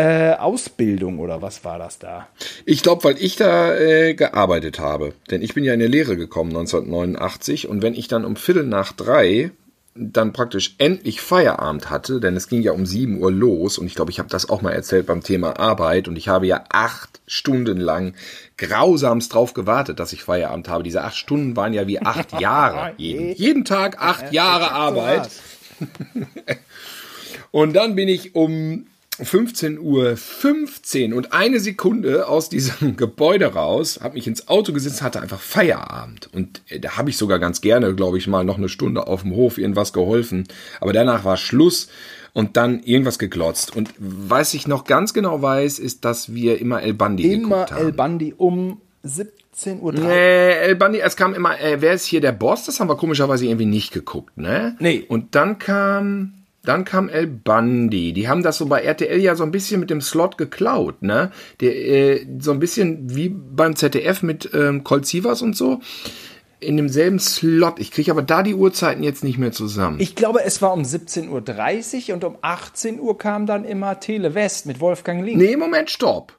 [0.00, 2.26] äh, Ausbildung oder was war das da?
[2.64, 5.12] Ich glaube, weil ich da äh, gearbeitet habe.
[5.30, 8.64] Denn ich bin ja in die Lehre gekommen 1989 und wenn ich dann um Viertel
[8.64, 9.50] nach drei
[9.94, 13.94] dann praktisch endlich Feierabend hatte, denn es ging ja um 7 Uhr los und ich
[13.94, 17.20] glaube, ich habe das auch mal erzählt beim Thema Arbeit und ich habe ja acht
[17.26, 18.14] Stunden lang
[18.56, 20.84] grausamst drauf gewartet, dass ich Feierabend habe.
[20.84, 22.94] Diese acht Stunden waren ja wie acht Jahre.
[22.96, 25.28] jeden, jeden Tag acht Jahre Arbeit.
[27.50, 28.86] Und dann bin ich um
[29.24, 35.02] 15 Uhr 15 und eine Sekunde aus diesem Gebäude raus, habe mich ins Auto gesetzt,
[35.02, 36.28] hatte einfach Feierabend.
[36.32, 39.22] Und äh, da habe ich sogar ganz gerne, glaube ich, mal noch eine Stunde auf
[39.22, 40.46] dem Hof irgendwas geholfen.
[40.80, 41.88] Aber danach war Schluss
[42.32, 43.74] und dann irgendwas geglotzt.
[43.74, 47.72] Und was ich noch ganz genau weiß, ist, dass wir immer El Bandi Immer geguckt
[47.72, 47.86] haben.
[47.86, 49.94] El Bandi um 17.30 Uhr.
[49.94, 52.64] Äh, El Bandi, es kam immer, äh, wer ist hier der Boss?
[52.64, 54.76] Das haben wir komischerweise irgendwie nicht geguckt, ne?
[54.78, 55.04] Nee.
[55.08, 58.12] Und dann kam, dann kam El Bandi.
[58.12, 61.30] Die haben das so bei RTL ja so ein bisschen mit dem Slot geklaut, ne?
[61.60, 65.80] Der, äh, so ein bisschen wie beim ZDF mit ähm, Colt Sievers und so.
[66.58, 67.78] In demselben Slot.
[67.78, 69.98] Ich kriege aber da die Uhrzeiten jetzt nicht mehr zusammen.
[69.98, 74.34] Ich glaube, es war um 17.30 Uhr und um 18 Uhr kam dann immer Tele
[74.34, 75.38] West mit Wolfgang Link.
[75.38, 76.38] Nee, Moment, stopp.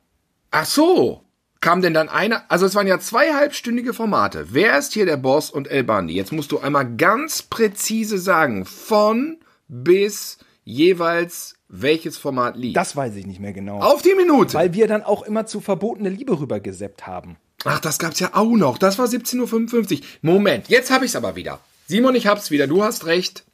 [0.52, 1.24] Ach so.
[1.62, 2.44] Kam denn dann einer?
[2.50, 4.48] Also es waren ja zwei halbstündige Formate.
[4.50, 6.14] Wer ist hier der Boss und El Bandi?
[6.16, 9.38] Jetzt musst du einmal ganz präzise sagen, von
[9.72, 12.76] bis jeweils welches Format liegt.
[12.76, 13.80] Das weiß ich nicht mehr genau.
[13.80, 14.54] Auf die Minute.
[14.54, 17.38] Weil wir dann auch immer zu verbotene Liebe rübergeseppt haben.
[17.64, 18.78] Ach, das gab's ja auch noch.
[18.78, 20.06] Das war 17.55 Uhr.
[20.22, 21.60] Moment, jetzt hab ich's aber wieder.
[21.88, 22.68] Simon, ich hab's wieder.
[22.68, 23.46] Du hast recht.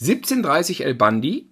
[0.00, 1.48] 17.30 El Bandi.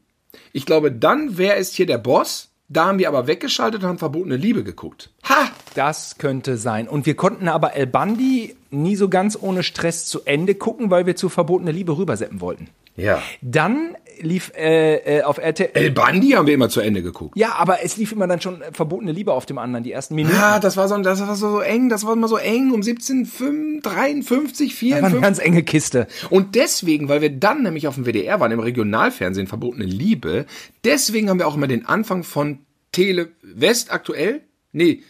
[0.52, 2.48] Ich glaube, dann, wer ist hier der Boss?
[2.68, 5.10] Da haben wir aber weggeschaltet und haben verbotene Liebe geguckt.
[5.28, 5.50] Ha!
[5.74, 6.88] Das könnte sein.
[6.88, 11.06] Und wir konnten aber El Bandi nie so ganz ohne Stress zu Ende gucken, weil
[11.06, 12.68] wir zu verbotene Liebe rüberseppen wollten.
[13.00, 13.22] Ja.
[13.40, 15.70] Dann lief äh, äh, auf RTL.
[15.74, 17.36] El Bandi haben wir immer zu Ende geguckt.
[17.36, 20.14] Ja, aber es lief immer dann schon äh, verbotene Liebe auf dem anderen, die ersten
[20.14, 20.36] Minuten.
[20.36, 23.80] Ja, das war so, das war so, eng, das war immer so eng um 17,
[23.82, 25.22] 53, Das war eine 54.
[25.22, 26.06] ganz enge Kiste.
[26.28, 30.46] Und deswegen, weil wir dann nämlich auf dem WDR waren, im Regionalfernsehen verbotene Liebe,
[30.84, 32.58] deswegen haben wir auch immer den Anfang von
[32.92, 34.42] Tele West aktuell?
[34.72, 35.02] Nee.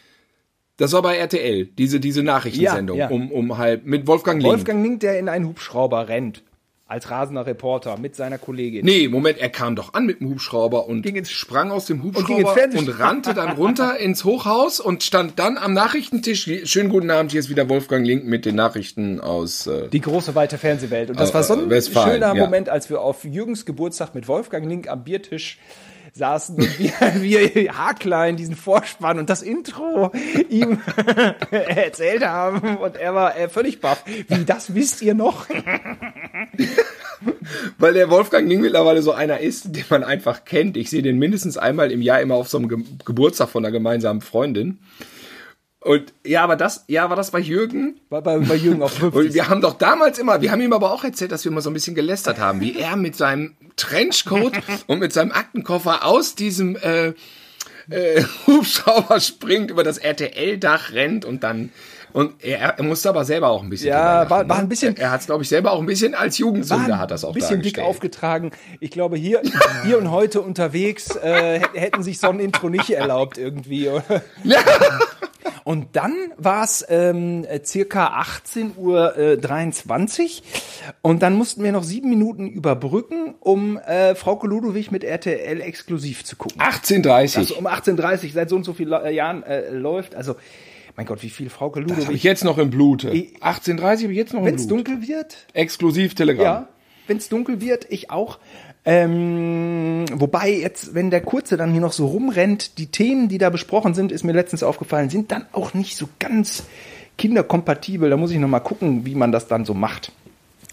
[0.76, 3.14] Das war bei RTL, diese, diese Nachrichtensendung, Ja, ja.
[3.14, 4.50] um, um halb, mit Wolfgang Link.
[4.54, 6.42] Wolfgang Link, der in einen Hubschrauber rennt.
[6.90, 8.84] Als rasender Reporter mit seiner Kollegin.
[8.84, 12.02] Nee, Moment, er kam doch an mit dem Hubschrauber und Ging ins- sprang aus dem
[12.02, 12.94] Hubschrauber und, Fernsehstudio.
[12.98, 16.50] rannte dann runter ins Hochhaus und stand dann am Nachrichtentisch.
[16.64, 19.68] Schönen guten Abend, hier ist wieder Wolfgang Link mit den Nachrichten aus.
[19.68, 21.10] Äh, Die große weite Fernsehwelt.
[21.10, 22.44] Und das Äh, war so ein Westfalen, schöner ja.
[22.44, 25.58] Moment, als wir auf Jürgens Geburtstag mit Wolfgang Link am Biertisch
[26.14, 30.12] saßen und wir, wir haarklein diesen Vorspann und das Intro
[30.48, 30.80] ihm
[31.50, 34.04] erzählt haben und er war äh, völlig baff.
[34.28, 35.46] Wie, das wisst ihr noch?
[37.78, 40.76] Weil der Wolfgang Ning mittlerweile so einer ist, den man einfach kennt.
[40.76, 43.72] Ich sehe den mindestens einmal im Jahr immer auf so einem Ge Geburtstag von einer
[43.72, 44.78] gemeinsamen Freundin.
[45.82, 47.98] Und ja, aber das, ja, war das bei Jürgen?
[48.10, 49.34] Bei, bei, bei Jürgen auf Und 50.
[49.34, 51.70] wir haben doch damals immer, wir haben ihm aber auch erzählt, dass wir immer so
[51.70, 54.52] ein bisschen gelästert haben, wie er mit seinem Trenchcoat
[54.88, 57.14] und mit seinem Aktenkoffer aus diesem äh,
[57.88, 61.70] äh, Hubschrauber springt, über das RTL-Dach rennt und dann
[62.12, 63.90] und er, er musste aber selber auch ein bisschen.
[63.90, 64.62] Ja, war- war ne?
[64.64, 67.24] ein bisschen- Er hat es, glaube ich, selber auch ein bisschen als Jugendsünde hat das
[67.24, 68.50] auch ein bisschen dick aufgetragen.
[68.80, 69.40] Ich glaube, hier,
[69.84, 73.88] hier und heute unterwegs äh, hätt- hätten sich so ein Intro nicht erlaubt irgendwie.
[73.90, 74.02] Oder?
[75.64, 80.42] Und dann war es ähm, äh, circa 18 Uhr äh, 23
[81.02, 86.24] und dann mussten wir noch sieben Minuten überbrücken, um äh, Frauke Ludowig mit RTL exklusiv
[86.24, 86.60] zu gucken.
[86.60, 87.38] 1830.
[87.38, 90.14] Also um 18.30 seit so und so vielen äh, Jahren äh, läuft.
[90.14, 90.36] Also,
[90.96, 92.22] mein Gott, wie viel Frauke habe ich Ludowig.
[92.22, 93.10] jetzt noch im Blute.
[93.10, 94.86] Ich- 1830 habe ich jetzt noch im Wenn es Blut.
[94.88, 96.44] dunkel wird, Exklusiv Telegram.
[96.44, 96.68] ja.
[97.06, 98.38] wenn es dunkel wird, ich auch.
[98.84, 103.50] Ähm, wobei jetzt, wenn der Kurze dann hier noch so rumrennt, die Themen, die da
[103.50, 106.64] besprochen sind, ist mir letztens aufgefallen, sind dann auch nicht so ganz
[107.18, 108.08] kinderkompatibel.
[108.08, 110.12] Da muss ich noch mal gucken, wie man das dann so macht.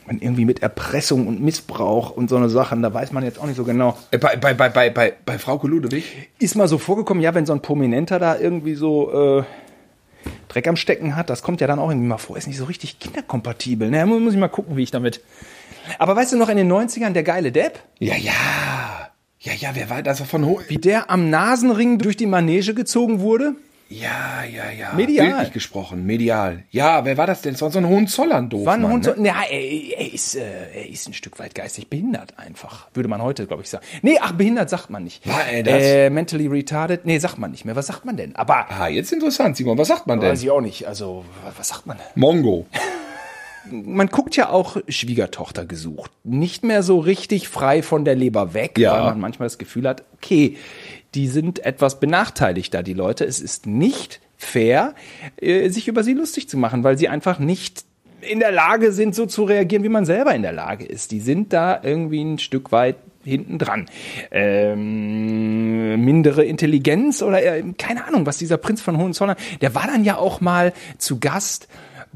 [0.08, 3.46] Und irgendwie mit Erpressung und Missbrauch und so eine Sachen, da weiß man jetzt auch
[3.46, 3.98] nicht so genau.
[4.12, 6.30] Äh, Bei, bei, bei, bei, bei, bei Frauke Ludewig?
[6.40, 9.44] Ist mal so vorgekommen, ja, wenn so ein Prominenter da irgendwie so äh,
[10.48, 12.64] Dreck am Stecken hat, das kommt ja dann auch irgendwie mal vor, ist nicht so
[12.64, 13.90] richtig kinderkompatibel.
[13.90, 14.06] Ne?
[14.06, 15.20] Muss ich mal gucken, wie ich damit.
[16.00, 17.80] Aber weißt du noch in den 90ern, der geile Depp?
[18.00, 18.32] Ja, ja.
[19.40, 20.22] Ja, ja, wer war das?
[20.22, 23.56] Von Ho Wie der am Nasenring durch die Manege gezogen wurde?
[23.90, 24.94] Ja, ja, ja.
[24.94, 25.28] Medial.
[25.28, 26.64] Bildlich gesprochen, medial.
[26.72, 27.54] Ja, wer war das denn?
[27.54, 28.66] Das war so ein Hohenzollern doof.
[28.66, 29.28] War ein Hund ne?
[29.28, 30.42] ja, er, er, ist, äh,
[30.74, 32.88] er ist ein Stück weit geistig behindert einfach.
[32.94, 33.86] Würde man heute, glaube ich, sagen.
[34.02, 35.26] Nee, ach, behindert sagt man nicht.
[35.26, 35.82] War er das?
[35.82, 37.78] Äh, mentally retarded, nee, sagt man nicht mehr.
[37.78, 38.36] Was sagt man denn?
[38.36, 39.78] Aber, Ah, jetzt interessant, Simon.
[39.78, 40.32] Was sagt man denn?
[40.32, 40.86] weiß ich auch nicht.
[40.86, 41.24] Also,
[41.56, 41.98] was sagt man?
[42.16, 42.66] Mongo.
[43.72, 46.12] man guckt ja auch Schwiegertochter gesucht.
[46.24, 48.94] Nicht mehr so richtig frei von der Leber weg, Ja.
[48.94, 50.58] weil man manchmal das Gefühl hat, okay,
[51.16, 53.26] die sind etwas benachteiligt da, die Leute.
[53.26, 54.94] Es ist nicht fair,
[55.42, 57.86] äh, sich über sie lustig zu machen, weil sie einfach nicht
[58.22, 61.12] in der Lage sind, so zu reagieren, wie man selber in der Lage ist.
[61.12, 63.88] Die sind da irgendwie ein Stück weit hinten dran.
[64.32, 70.04] Ähm, mindere Intelligenz oder äh, keine Ahnung, was dieser Prinz von Hohenzollern, der war dann
[70.04, 71.68] ja auch mal zu Gast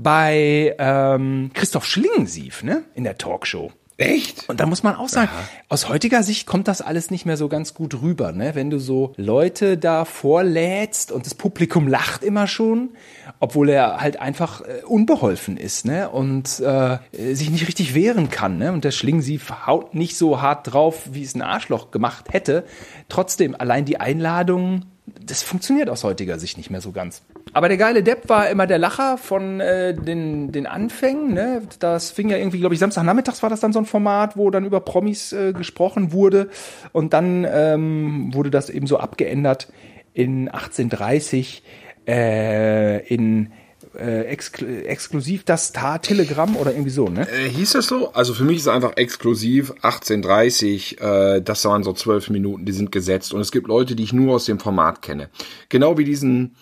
[0.02, 3.72] bei ähm, Christoph Schlingensief, ne, in der Talkshow.
[3.98, 4.50] Echt?
[4.50, 5.30] Und da muss man auch sagen,
[5.70, 8.56] aus heutiger Sicht kommt das alles nicht mehr so ganz gut rüber, ne?
[8.56, 12.92] Wenn du so Leute da vorlädst und das Publikum lacht immer schon,
[13.40, 16.10] obwohl er halt einfach äh, unbeholfen ist, ne?
[16.10, 16.98] Und äh,
[17.36, 18.74] sich nicht richtig wehren kann, ne?
[18.74, 22.64] Und der Schlingensief haut nicht so hart drauf, wie es ein Arschloch gemacht hätte.
[23.08, 27.22] Trotzdem, allein die Einladung, das funktioniert aus heutiger Sicht nicht mehr so ganz.
[27.54, 31.34] Aber der geile Depp war immer der Lacher von äh, den, den Anfängen.
[31.34, 31.64] Ne?
[31.80, 34.66] Das fing ja irgendwie, glaube ich, Samstagnachmittags war das dann so ein Format, wo dann
[34.66, 36.50] über Promis äh, gesprochen wurde.
[36.94, 39.68] Und dann ähm, wurde das eben so abgeändert
[40.14, 41.64] in 1830
[42.08, 43.52] äh, in
[43.98, 47.28] äh, exkl exklusiv das Star Telegramm oder irgendwie so, ne?
[47.30, 48.14] Äh, hieß das so?
[48.14, 51.02] Also für mich ist es einfach exklusiv 1830.
[51.02, 53.34] Äh, das waren so zwölf Minuten, die sind gesetzt.
[53.34, 55.30] Und es gibt Leute, die ich nur aus dem Format kenne.
[55.68, 56.56] Genau wie diesen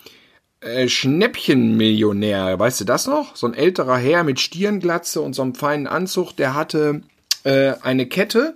[0.62, 2.60] äh, Schnäppchenmillionär.
[2.60, 3.36] Weißt du das noch?
[3.36, 6.34] So ein älterer Herr mit Stirnglatze und so einem feinen Anzug.
[6.34, 7.02] Der hatte
[7.44, 8.56] äh, eine Kette,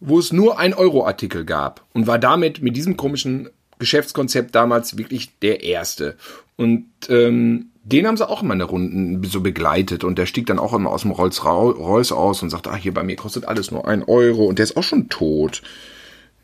[0.00, 1.84] wo es nur ein Euro-Artikel gab.
[1.92, 6.16] Und war damit mit diesem komischen Geschäftskonzept damals wirklich der erste.
[6.56, 10.58] Und ähm, den haben sie auch immer eine Runde so begleitet und der stieg dann
[10.58, 13.70] auch immer aus dem Rolls Royce aus und sagte, ah, hier bei mir kostet alles
[13.70, 15.62] nur ein Euro und der ist auch schon tot.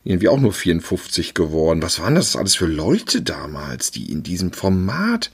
[0.02, 1.82] Irgendwie auch nur 54 geworden.
[1.82, 5.30] Was waren das alles für Leute damals, die in diesem Format?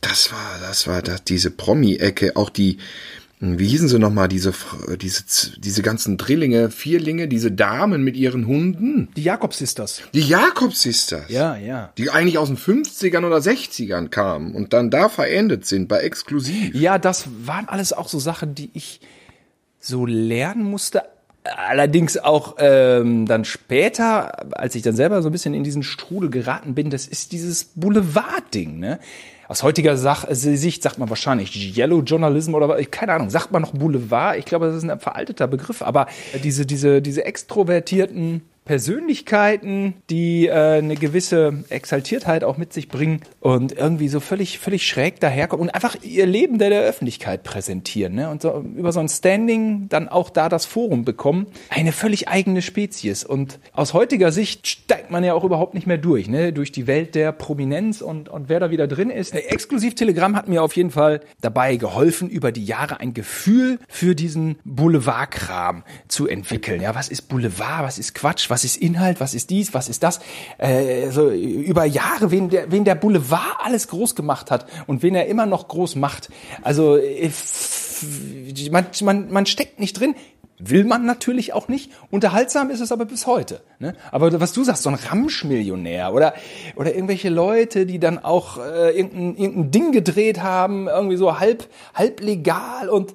[0.00, 2.78] Das war, das war das, diese Promi-Ecke, auch die,
[3.40, 4.52] wie hießen sie nochmal, diese,
[5.00, 5.24] diese,
[5.58, 9.08] diese ganzen Drillinge, Vierlinge, diese Damen mit ihren Hunden?
[9.16, 10.02] Die Jakobs-Sisters.
[10.14, 11.28] Die Jakobs-Sisters.
[11.28, 11.92] Ja, ja.
[11.98, 16.74] Die eigentlich aus den 50ern oder 60ern kamen und dann da verendet sind bei Exklusiv.
[16.76, 19.00] Ja, das waren alles auch so Sachen, die ich
[19.80, 21.02] so lernen musste.
[21.56, 26.30] Allerdings auch ähm, dann später, als ich dann selber so ein bisschen in diesen Strudel
[26.30, 28.98] geraten bin, das ist dieses Boulevard-Ding, ne?
[29.48, 33.72] Aus heutiger Sach Sicht sagt man wahrscheinlich Yellow Journalism oder keine Ahnung, sagt man noch
[33.72, 34.36] Boulevard?
[34.36, 36.06] Ich glaube, das ist ein veralteter Begriff, aber
[36.44, 43.72] diese, diese, diese extrovertierten Persönlichkeiten, die äh, eine gewisse Exaltiertheit auch mit sich bringen und
[43.72, 48.28] irgendwie so völlig, völlig schräg daherkommen und einfach ihr Leben der, der Öffentlichkeit präsentieren ne?
[48.28, 51.46] und so über so ein Standing dann auch da das Forum bekommen.
[51.70, 55.96] Eine völlig eigene Spezies und aus heutiger Sicht steigt man ja auch überhaupt nicht mehr
[55.96, 56.52] durch, ne?
[56.52, 59.34] durch die Welt der Prominenz und, und wer da wieder drin ist.
[59.34, 64.14] Exklusiv Telegramm hat mir auf jeden Fall dabei geholfen, über die Jahre ein Gefühl für
[64.14, 66.82] diesen Boulevardkram zu entwickeln.
[66.82, 70.02] Ja, was ist Boulevard, was ist Quatsch, was ist Inhalt, was ist dies, was ist
[70.02, 70.20] das?
[70.58, 75.14] Äh, so über Jahre, wen der, wen der Boulevard alles groß gemacht hat und wen
[75.14, 76.28] er immer noch groß macht.
[76.62, 77.30] Also äh,
[78.70, 80.14] man, man, man steckt nicht drin.
[80.60, 81.92] Will man natürlich auch nicht.
[82.10, 83.60] Unterhaltsam ist es aber bis heute.
[83.78, 83.94] Ne?
[84.10, 86.34] Aber was du sagst, so ein Ramschmillionär oder,
[86.74, 91.68] oder irgendwelche Leute, die dann auch äh, irgendein, irgendein Ding gedreht haben, irgendwie so halb,
[91.94, 93.14] halb legal und,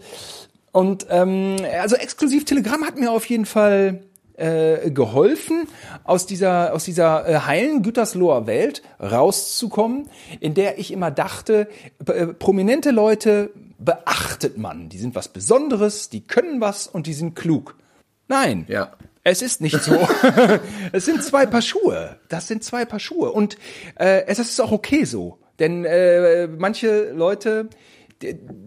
[0.72, 4.04] und ähm, also exklusiv Telegramm hat mir auf jeden Fall
[4.36, 5.68] äh, geholfen,
[6.04, 11.68] aus dieser, aus dieser äh, heilen Gütersloher Welt rauszukommen, in der ich immer dachte,
[12.06, 14.90] äh, prominente Leute beachtet man.
[14.90, 17.76] Die sind was Besonderes, die können was und die sind klug.
[18.28, 18.66] Nein.
[18.68, 18.94] Ja.
[19.26, 20.08] Es ist nicht so.
[20.92, 22.18] es sind zwei Paar Schuhe.
[22.28, 23.32] Das sind zwei Paar Schuhe.
[23.32, 23.58] Und
[23.98, 25.40] äh, es ist auch okay so.
[25.60, 27.70] Denn äh, manche Leute,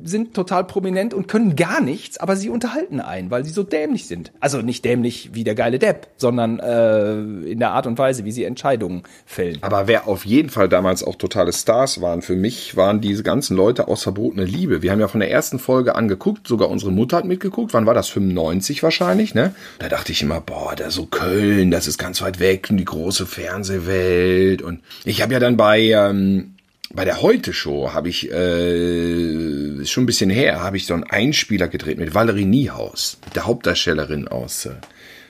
[0.02, 4.06] sind total prominent und können gar nichts, aber sie unterhalten einen, weil sie so dämlich
[4.06, 4.32] sind.
[4.40, 7.16] Also nicht dämlich wie der geile Depp, sondern äh,
[7.50, 9.58] in der Art und Weise, wie sie Entscheidungen fällen.
[9.62, 13.56] Aber wer auf jeden Fall damals auch totale Stars waren, für mich waren diese ganzen
[13.56, 14.82] Leute aus Verbotene Liebe.
[14.82, 17.74] Wir haben ja von der ersten Folge angeguckt, sogar unsere Mutter hat mitgeguckt.
[17.74, 18.08] Wann war das?
[18.08, 19.54] 95 wahrscheinlich, ne?
[19.78, 22.84] Da dachte ich immer, boah, da so Köln, das ist ganz weit weg und die
[22.84, 24.62] große Fernsehwelt.
[24.62, 26.55] Und ich habe ja dann bei ähm,
[26.92, 30.94] bei der Heute Show habe ich äh, ist schon ein bisschen her, habe ich so
[30.94, 34.74] einen Einspieler gedreht mit Valerie Niehaus, der Hauptdarstellerin aus äh,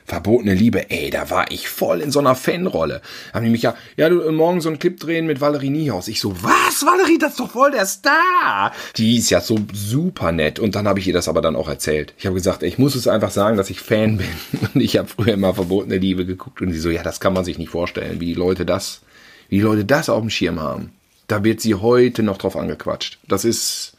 [0.07, 0.88] Verbotene Liebe.
[0.88, 3.03] Ey, da war ich voll in so einer Fanrolle.
[3.35, 6.07] Haben die mich ja, ja, du morgen so einen Clip drehen mit Valerie Niehaus.
[6.07, 8.73] Ich so, was, Valerie, das ist doch voll der Star.
[8.97, 10.61] Die ist ja so super nett.
[10.61, 12.14] Und dann habe ich ihr das aber dann auch erzählt.
[12.19, 14.29] Ich habe gesagt, ich muss es einfach sagen, dass ich Fan bin.
[14.75, 16.61] Und ich habe früher immer Verbotene Liebe geguckt.
[16.61, 19.01] Und sie so, ja, das kann man sich nicht vorstellen, wie die Leute das,
[19.49, 20.92] wie die Leute das auf dem Schirm haben.
[21.27, 23.19] Da wird sie heute noch drauf angequatscht.
[23.29, 23.97] Das ist,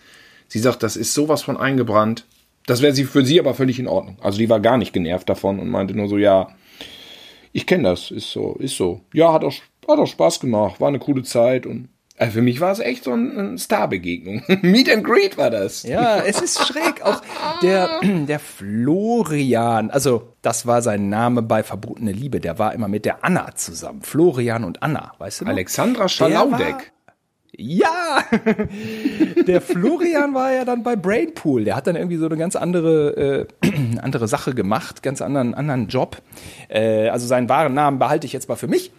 [0.48, 2.26] sie sagt, das ist sowas von eingebrannt.
[2.66, 4.18] Das wäre sie für sie aber völlig in Ordnung.
[4.22, 6.50] Also die war gar nicht genervt davon und meinte nur so, ja,
[7.54, 9.02] ich kenne das, ist so, ist so.
[9.14, 9.54] Ja, hat auch,
[9.88, 13.04] hat auch Spaß gemacht, war eine coole Zeit und also für mich war es echt
[13.04, 14.42] so eine Starbegegnung.
[14.64, 15.84] Meet and Greet war das.
[15.84, 17.04] Ja, es ist schräg.
[17.04, 17.22] Auch
[17.62, 23.06] der, der Florian, also das war sein Name bei Verbotene Liebe, der war immer mit
[23.06, 24.02] der Anna zusammen.
[24.02, 25.52] Florian und Anna, weißt du noch?
[25.52, 26.92] Alexandra Schalaudek.
[27.56, 28.24] Ja,
[29.48, 31.64] der Florian war ja dann bei Brainpool.
[31.64, 33.70] Der hat dann irgendwie so eine ganz andere, äh,
[34.02, 36.18] andere Sache gemacht, ganz anderen, anderen Job.
[36.68, 38.92] Äh, also seinen wahren Namen behalte ich jetzt mal für mich.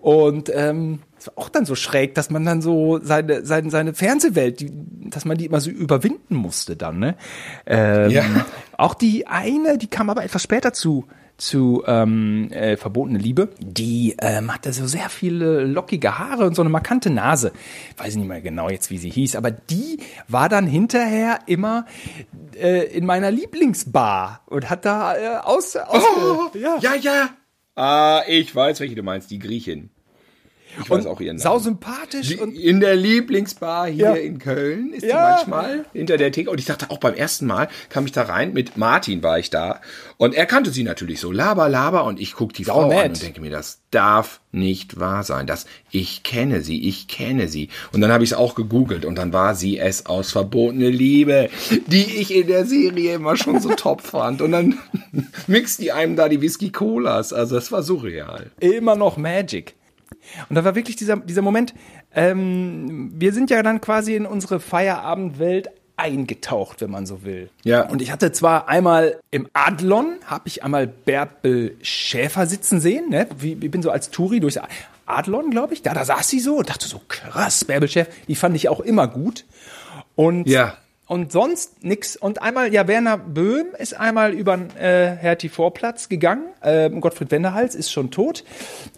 [0.00, 3.92] Und ähm, es war auch dann so schräg, dass man dann so seine, seine, seine
[3.92, 4.70] Fernsehwelt, die,
[5.10, 7.00] dass man die immer so überwinden musste dann.
[7.00, 7.16] Ne?
[7.66, 8.24] Ähm, ja.
[8.78, 13.50] Auch die eine, die kam aber etwas später zu zu ähm, äh, Verbotene Liebe.
[13.58, 17.52] Die ähm, hatte so sehr viele lockige Haare und so eine markante Nase.
[17.96, 21.86] Weiß nicht mehr genau jetzt, wie sie hieß, aber die war dann hinterher immer
[22.54, 26.78] äh, in meiner Lieblingsbar und hat da äh, aus, aus oh, ja.
[26.80, 27.30] ja, ja.
[27.74, 29.90] Ah, ich weiß, welche du meinst, die Griechin.
[30.82, 31.42] Ich weiß auch ihren Namen.
[31.42, 32.38] Sau sympathisch.
[32.38, 34.14] und in der Lieblingsbar hier ja.
[34.14, 35.42] in Köln ist ja.
[35.44, 36.50] die manchmal hinter der Theke.
[36.50, 39.50] Und ich dachte auch beim ersten Mal kam ich da rein, mit Martin war ich
[39.50, 39.80] da.
[40.18, 42.04] Und er kannte sie natürlich so, laber, laber.
[42.04, 43.04] Und ich gucke die Sau Frau nett.
[43.04, 45.46] an und denke mir, das darf nicht wahr sein.
[45.46, 47.68] Das, ich kenne sie, ich kenne sie.
[47.92, 51.50] Und dann habe ich es auch gegoogelt und dann war sie es aus Verbotene Liebe,
[51.86, 54.42] die ich in der Serie immer schon so top fand.
[54.42, 54.78] Und dann
[55.46, 57.32] mixt die einem da die Whisky Colas.
[57.32, 58.50] Also das war surreal.
[58.60, 59.74] Immer noch Magic.
[60.48, 61.74] Und da war wirklich dieser, dieser Moment,
[62.14, 67.48] ähm, wir sind ja dann quasi in unsere Feierabendwelt eingetaucht, wenn man so will.
[67.64, 67.88] Ja.
[67.88, 73.26] Und ich hatte zwar einmal im Adlon, habe ich einmal Bärbel Schäfer sitzen sehen, ne?
[73.38, 74.58] Wie, ich bin so als Touri durch
[75.06, 78.34] Adlon, glaube ich, da, da saß sie so und dachte so, krass, Bärbel Schäfer, die
[78.34, 79.44] fand ich auch immer gut.
[80.16, 82.16] Und ja und sonst nix.
[82.16, 86.46] Und einmal, ja, Werner Böhm ist einmal über den äh, Hertie Vorplatz gegangen.
[86.62, 88.42] Äh, Gottfried Wendehals ist schon tot.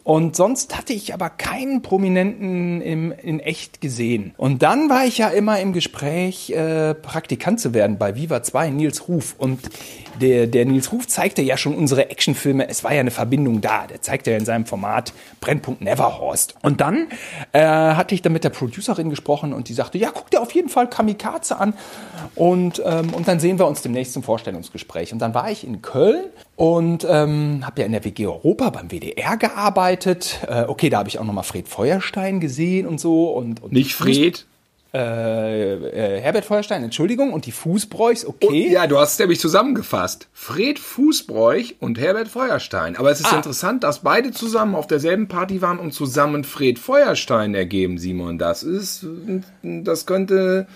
[0.04, 4.32] Und sonst hatte ich aber keinen Prominenten im, in echt gesehen.
[4.38, 8.70] Und dann war ich ja immer im Gespräch, äh, Praktikant zu werden bei Viva 2,
[8.70, 9.34] Nils Ruf.
[9.36, 9.60] Und
[10.20, 12.68] der, der Nils Ruf zeigte ja schon unsere Actionfilme.
[12.68, 13.86] Es war ja eine Verbindung da.
[13.86, 16.54] Der zeigte ja in seinem Format Brennpunkt Neverhorst.
[16.62, 17.08] Und dann
[17.52, 20.52] äh, hatte ich dann mit der Producerin gesprochen und die sagte, ja, guck dir auf
[20.52, 21.74] jeden Fall Kamikaze an.
[22.34, 25.12] Und, ähm, und dann sehen wir uns demnächst zum Vorstellungsgespräch.
[25.12, 28.90] Und dann war ich in Köln und ähm, habe ja in der WG Europa beim
[28.90, 30.40] WDR gearbeitet.
[30.46, 33.30] Äh, okay, da habe ich auch nochmal Fred Feuerstein gesehen und so.
[33.30, 34.46] Und, und Nicht Fred?
[34.94, 38.66] Äh, äh, Herbert Feuerstein, Entschuldigung, und die Fußbräuchs, okay.
[38.66, 40.28] Und, ja, du hast es nämlich zusammengefasst.
[40.32, 42.96] Fred Fußbräuch und Herbert Feuerstein.
[42.96, 43.36] Aber es ist ah.
[43.36, 48.38] interessant, dass beide zusammen auf derselben Party waren und zusammen Fred Feuerstein ergeben, Simon.
[48.38, 49.04] Das ist,
[49.62, 50.66] das könnte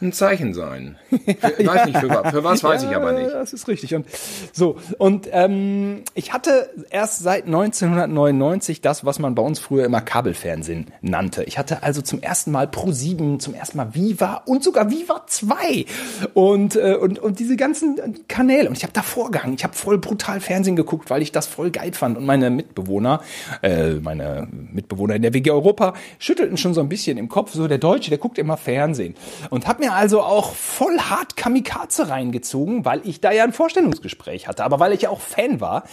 [0.00, 0.96] ein Zeichen sein.
[1.58, 3.32] Ich weiß nicht, für, für was weiß ja, ich aber nicht.
[3.32, 3.94] Das ist richtig.
[3.94, 4.06] Und
[4.52, 10.00] so, und ähm, ich hatte erst seit 1999 das, was man bei uns früher immer
[10.00, 11.44] Kabelfernsehen nannte.
[11.44, 15.24] Ich hatte also zum ersten Mal Pro 7, zum ersten Mal Viva und sogar Viva
[15.26, 15.86] 2
[16.34, 18.68] und, äh, und, und diese ganzen Kanäle.
[18.68, 19.54] Und ich habe da vorgehangen.
[19.54, 22.16] Ich habe voll brutal Fernsehen geguckt, weil ich das voll geil fand.
[22.16, 23.20] Und meine Mitbewohner,
[23.62, 27.52] äh, meine Mitbewohner in der WG Europa schüttelten schon so ein bisschen im Kopf.
[27.52, 29.14] So, der Deutsche, der guckt immer Fernsehen.
[29.50, 33.52] Und hat mir mir also auch voll hart Kamikaze reingezogen, weil ich da ja ein
[33.52, 35.84] Vorstellungsgespräch hatte, aber weil ich ja auch Fan war,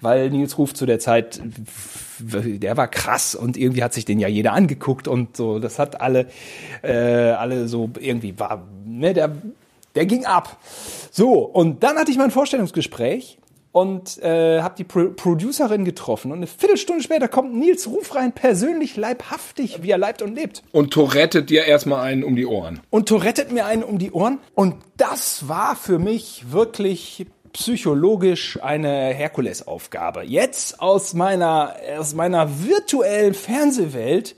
[0.00, 1.40] weil Nils Ruf zu der Zeit
[2.20, 6.00] der war krass und irgendwie hat sich den ja jeder angeguckt und so, das hat
[6.00, 6.28] alle
[6.82, 9.32] äh, alle so irgendwie war ne, der
[9.94, 10.56] der ging ab.
[11.12, 13.38] So, und dann hatte ich mein Vorstellungsgespräch
[13.74, 16.30] und äh, habe die Pro Producerin getroffen.
[16.30, 20.62] Und eine Viertelstunde später kommt Nils Ruf rein, persönlich leibhaftig, wie er leibt und lebt.
[20.70, 22.80] Und torettet dir erstmal einen um die Ohren.
[22.90, 24.38] Und torettet mir einen um die Ohren.
[24.54, 30.22] Und das war für mich wirklich psychologisch eine Herkulesaufgabe.
[30.22, 34.36] Jetzt aus meiner, aus meiner virtuellen Fernsehwelt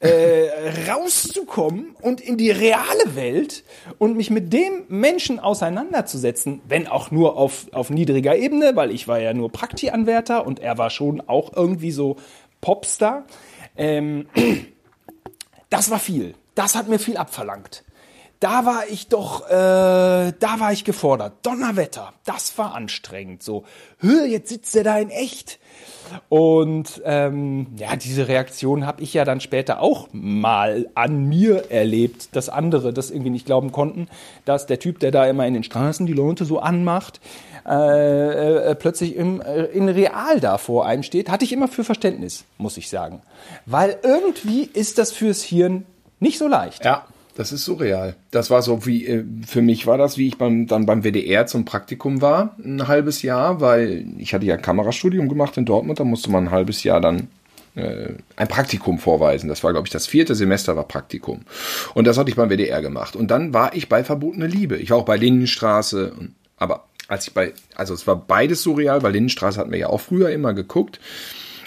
[0.00, 3.64] äh, rauszukommen und in die reale Welt
[3.98, 9.08] und mich mit dem Menschen auseinanderzusetzen, wenn auch nur auf, auf niedriger Ebene, weil ich
[9.08, 12.16] war ja nur Prakti-Anwärter und er war schon auch irgendwie so
[12.60, 13.24] Popstar.
[13.76, 14.28] Ähm,
[15.70, 16.34] das war viel.
[16.54, 17.82] Das hat mir viel abverlangt.
[18.40, 21.34] Da war ich doch, äh, da war ich gefordert.
[21.42, 23.42] Donnerwetter, das war anstrengend.
[23.42, 23.64] So,
[23.98, 25.58] hör, jetzt sitzt er da in echt.
[26.28, 32.34] Und ähm, ja, diese Reaktion habe ich ja dann später auch mal an mir erlebt,
[32.36, 34.08] dass andere das irgendwie nicht glauben konnten,
[34.44, 37.20] dass der Typ, der da immer in den Straßen die Leute so anmacht,
[37.66, 41.84] äh, äh, plötzlich im, äh, in real da vor einem steht, hatte ich immer für
[41.84, 43.20] Verständnis, muss ich sagen.
[43.66, 45.84] Weil irgendwie ist das fürs Hirn
[46.20, 46.84] nicht so leicht.
[46.84, 47.04] Ja.
[47.38, 48.16] Das ist surreal.
[48.32, 51.46] Das war so wie, äh, für mich war das, wie ich beim, dann beim WDR
[51.46, 56.04] zum Praktikum war, ein halbes Jahr, weil ich hatte ja Kamerastudium gemacht in Dortmund, da
[56.04, 57.28] musste man ein halbes Jahr dann
[57.76, 59.48] äh, ein Praktikum vorweisen.
[59.48, 61.42] Das war, glaube ich, das vierte Semester war Praktikum.
[61.94, 63.14] Und das hatte ich beim WDR gemacht.
[63.14, 64.76] Und dann war ich bei Verbotene Liebe.
[64.76, 66.14] Ich war auch bei Lindenstraße.
[66.56, 70.00] Aber als ich bei, also es war beides surreal, weil Lindenstraße hatten wir ja auch
[70.00, 70.98] früher immer geguckt.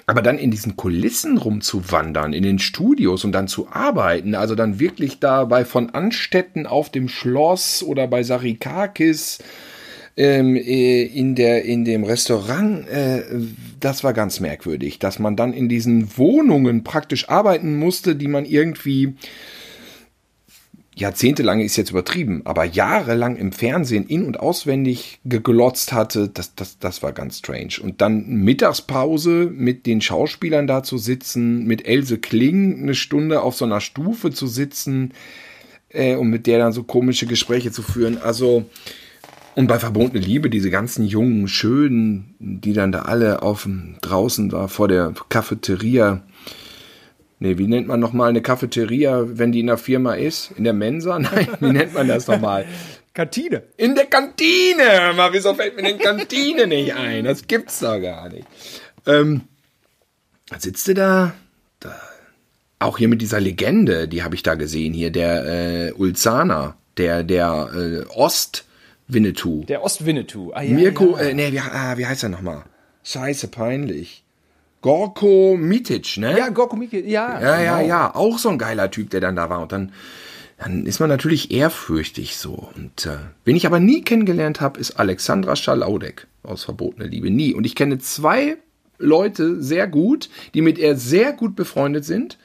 [0.06, 4.80] Aber dann in diesen Kulissen rumzuwandern, in den Studios und dann zu arbeiten, also dann
[4.80, 9.40] wirklich da bei von Anstetten auf dem Schloss oder bei Sarikakis
[10.18, 13.24] ähm, äh, in, der, in dem Restaurant, äh,
[13.80, 18.46] das war ganz merkwürdig, dass man dann in diesen Wohnungen praktisch arbeiten musste, die man
[18.46, 19.16] irgendwie
[20.96, 26.80] jahrzehntelang ist jetzt übertrieben, aber jahrelang im Fernsehen in- und auswendig geglotzt hatte, das, das,
[26.80, 27.76] das war ganz strange.
[27.82, 33.56] Und dann Mittagspause mit den Schauspielern da zu sitzen, mit Else Kling eine Stunde auf
[33.56, 35.14] so einer Stufe zu sitzen
[35.90, 38.18] äh, und mit der dann so komische Gespräche zu führen.
[38.22, 38.66] Also,
[39.56, 43.68] und bei Verbotene Liebe, diese ganzen jungen, schönen, die dann da alle auf
[44.02, 46.22] draußen da vor der Cafeteria
[47.44, 50.52] Nee, wie nennt man nochmal eine Cafeteria, wenn die in der Firma ist?
[50.58, 51.18] In der Mensa?
[51.20, 52.68] Nein, wie nennt man das nochmal?
[53.16, 53.64] Kantine.
[53.78, 55.12] In der Kantine!
[55.16, 57.26] Mal, wieso fällt mir denn Kantine nicht ein?
[57.26, 58.46] Das gibt's doch gar nicht.
[59.08, 59.42] Ähm,
[60.56, 61.34] sitzt du da?
[61.80, 62.00] da?
[62.78, 65.46] Auch hier mit dieser Legende, die habe ich da gesehen, hier, der
[65.88, 69.64] äh, Ulzana, der, der äh, Ost-Winnetou.
[69.66, 70.52] Der Ost-Winnetou.
[70.54, 71.24] Ah, ja, Mirko, ja.
[71.24, 72.66] Äh, nee, wie, ah, wie heißt er nochmal?
[73.04, 74.21] Scheiße, peinlich.
[74.82, 76.38] Gorko Mitic, ne?
[76.38, 77.40] Ja, Gorko Mitic, ja.
[77.40, 77.64] Ja, genau.
[77.64, 78.16] ja, ja.
[78.16, 79.62] Auch so ein geiler Typ, der dann da war.
[79.62, 79.92] Und dann,
[80.58, 82.70] dann ist man natürlich ehrfürchtig so.
[82.76, 87.30] Und äh, wen ich aber nie kennengelernt habe, ist Alexandra Schalaudek aus Verbotene Liebe.
[87.30, 87.54] Nie.
[87.54, 88.58] Und ich kenne zwei
[88.98, 92.38] Leute sehr gut, die mit ihr sehr gut befreundet sind.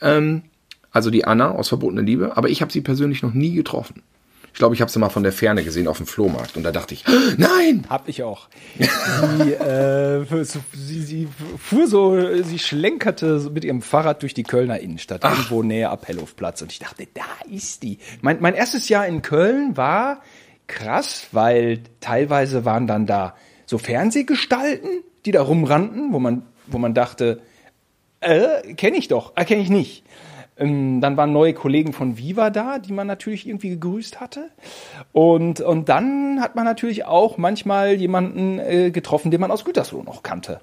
[0.00, 0.42] Ähm,
[0.90, 2.36] also die Anna aus Verbotene Liebe.
[2.36, 4.02] Aber ich habe sie persönlich noch nie getroffen.
[4.56, 6.72] Ich glaube, ich habe sie mal von der Ferne gesehen auf dem Flohmarkt und da
[6.72, 7.04] dachte ich,
[7.36, 7.84] nein!
[7.90, 8.48] Hab ich auch.
[8.78, 11.28] sie, äh, sie, sie
[11.58, 15.32] fuhr so, sie schlenkerte mit ihrem Fahrrad durch die Kölner Innenstadt, Ach.
[15.32, 17.98] irgendwo näher Appellhofplatz und ich dachte, da ist die.
[18.22, 20.22] Mein, mein erstes Jahr in Köln war
[20.68, 23.36] krass, weil teilweise waren dann da
[23.66, 24.88] so Fernsehgestalten,
[25.26, 27.42] die da rumrannten, wo man, wo man dachte,
[28.20, 30.02] äh, kenne ich doch, erkenne ich nicht.
[30.58, 34.48] Ähm, dann waren neue Kollegen von Viva da, die man natürlich irgendwie gegrüßt hatte.
[35.12, 40.02] Und, und dann hat man natürlich auch manchmal jemanden äh, getroffen, den man aus Gütersloh
[40.02, 40.60] noch kannte.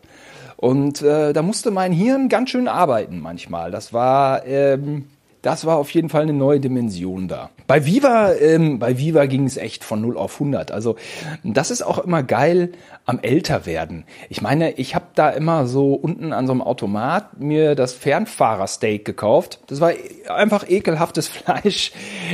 [0.58, 3.70] Und äh, da musste mein Hirn ganz schön arbeiten manchmal.
[3.70, 5.10] Das war ähm,
[5.44, 7.50] das war auf jeden Fall eine neue Dimension da.
[7.68, 10.72] Bei Viva, ähm, bei Viva ging es echt von 0 auf 100.
[10.72, 10.96] Also
[11.44, 12.72] das ist auch immer geil
[13.06, 14.06] am Älterwerden.
[14.30, 19.04] Ich meine, ich habe da immer so unten an so einem Automat mir das Fernfahrersteak
[19.04, 19.60] gekauft.
[19.68, 19.92] Das war
[20.34, 21.92] einfach ekelhaftes Fleisch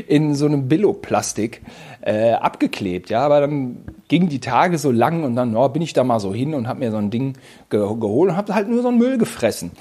[0.08, 1.64] in so einem Billo-Plastik
[2.02, 3.10] äh, abgeklebt.
[3.10, 6.20] Ja, aber dann gingen die Tage so lang und dann oh, bin ich da mal
[6.20, 7.34] so hin und habe mir so ein Ding
[7.72, 9.72] ge geholt und habe halt nur so einen Müll gefressen.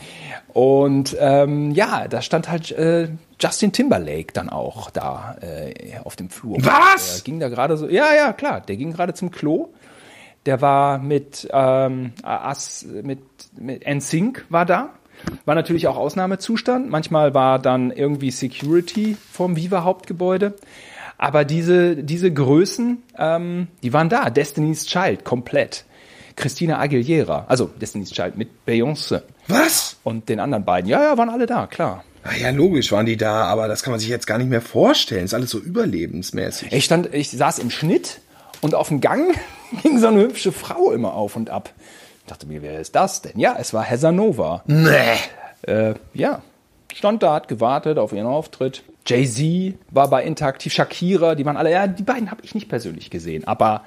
[0.53, 3.09] Und ähm, ja, da stand halt äh,
[3.41, 6.57] Justin Timberlake dann auch da äh, auf dem Flur.
[6.61, 7.17] Was?
[7.17, 9.69] Der ging da gerade so, ja, ja, klar, der ging gerade zum Klo.
[10.47, 13.21] Der war mit, ähm, As, mit,
[13.59, 14.91] mit NSYNC war da.
[15.45, 16.89] War natürlich auch Ausnahmezustand.
[16.89, 20.55] Manchmal war dann irgendwie Security vom Viva Hauptgebäude.
[21.19, 24.31] Aber diese, diese Größen, ähm, die waren da.
[24.31, 25.85] Destiny's Child komplett.
[26.37, 29.23] Christina Aguilera, also Destiny's Child mit Beyoncé.
[29.49, 29.88] Was?
[30.09, 30.89] Und den anderen beiden.
[30.89, 32.03] Ja, ja, waren alle da, klar.
[32.25, 34.63] Ah ja, logisch waren die da, aber das kann man sich jetzt gar nicht mehr
[34.63, 35.27] vorstellen.
[35.27, 36.73] Ist alles so überlebensmäßig.
[36.73, 38.23] Ich stand, ich saß im Schnitt
[38.63, 39.39] und auf dem Gang
[39.83, 41.75] ging so eine hübsche Frau immer auf und ab.
[42.23, 43.39] Ich dachte mir, wer ist das denn?
[43.39, 44.63] Ja, es war Heather Nova.
[44.65, 45.19] Nee.
[45.61, 46.41] Äh, ja,
[46.95, 48.85] stand da, hat gewartet auf ihren Auftritt.
[49.05, 53.11] Jay-Z war bei Interaktiv, Shakira, die waren alle, ja, die beiden habe ich nicht persönlich
[53.11, 53.85] gesehen, aber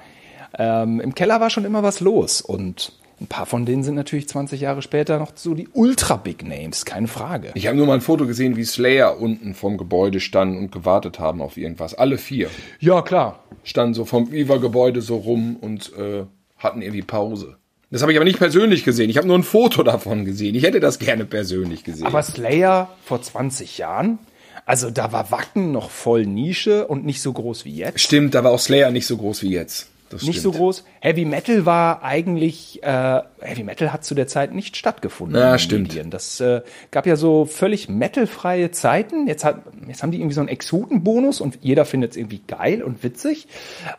[0.56, 2.92] ähm, im Keller war schon immer was los und
[3.22, 7.08] ein paar von denen sind natürlich 20 Jahre später noch so die ultra-big Names, keine
[7.08, 7.52] Frage.
[7.54, 11.18] Ich habe nur mal ein Foto gesehen, wie Slayer unten vom Gebäude standen und gewartet
[11.18, 11.94] haben auf irgendwas.
[11.94, 12.48] Alle vier
[12.80, 13.44] Ja, klar.
[13.64, 16.24] standen so vom Viva-Gebäude so rum und äh,
[16.58, 17.56] hatten irgendwie Pause.
[17.90, 19.10] Das habe ich aber nicht persönlich gesehen.
[19.10, 20.54] Ich habe nur ein Foto davon gesehen.
[20.54, 22.06] Ich hätte das gerne persönlich gesehen.
[22.06, 24.18] Aber Slayer vor 20 Jahren,
[24.64, 28.00] also da war Wacken noch voll Nische und nicht so groß wie jetzt.
[28.00, 29.90] Stimmt, da war auch Slayer nicht so groß wie jetzt.
[30.12, 30.84] Das Nicht so groß.
[31.00, 35.40] Heavy Metal war eigentlich, äh, Heavy Metal hat zu der Zeit nicht stattgefunden.
[35.40, 35.88] Ja, stimmt.
[35.88, 36.10] Medien.
[36.10, 36.60] Das äh,
[36.90, 39.26] gab ja so völlig metalfreie Zeiten.
[39.26, 42.82] Jetzt, hat, jetzt haben die irgendwie so einen Exotenbonus und jeder findet es irgendwie geil
[42.82, 43.48] und witzig.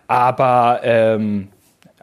[0.08, 1.48] Aber ähm,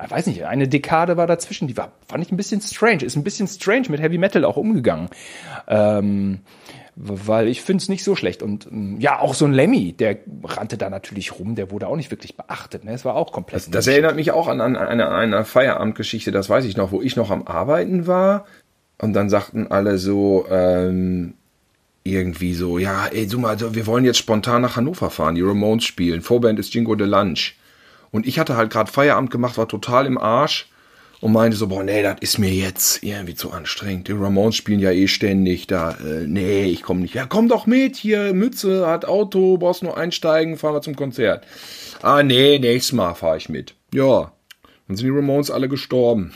[0.05, 3.17] ich weiß nicht, eine Dekade war dazwischen, die war, fand ich ein bisschen strange, ist
[3.17, 5.09] ein bisschen strange mit Heavy Metal auch umgegangen.
[5.69, 6.41] Ähm,
[7.03, 8.43] weil ich finde es nicht so schlecht.
[8.43, 11.97] Und ähm, ja, auch so ein Lemmy, der rannte da natürlich rum, der wurde auch
[11.97, 12.85] nicht wirklich beachtet.
[12.85, 12.93] Ne?
[12.93, 13.75] Es war auch komplett.
[13.75, 17.17] Das erinnert mich auch an, an eine, eine Feierabendgeschichte, das weiß ich noch, wo ich
[17.17, 18.45] noch am Arbeiten war.
[18.99, 21.35] Und dann sagten alle so, ähm,
[22.05, 25.85] irgendwie so, ja, ey, du mal, wir wollen jetzt spontan nach Hannover fahren, die Ramones
[25.85, 26.21] spielen.
[26.21, 27.57] Vorband ist Jingo de Lunch.
[28.11, 30.69] Und ich hatte halt gerade Feierabend gemacht, war total im Arsch
[31.21, 34.09] und meinte so, boah, nee, das ist mir jetzt irgendwie zu anstrengend.
[34.09, 35.93] Die Ramones spielen ja eh ständig da.
[35.93, 37.15] Äh, nee, ich komme nicht.
[37.15, 41.45] Ja, komm doch mit, hier, Mütze, hat Auto, brauchst nur einsteigen, fahren wir zum Konzert.
[42.03, 43.75] Ah, nee, nächstes Mal fahre ich mit.
[43.93, 44.33] Ja,
[44.89, 46.33] dann sind die Ramones alle gestorben.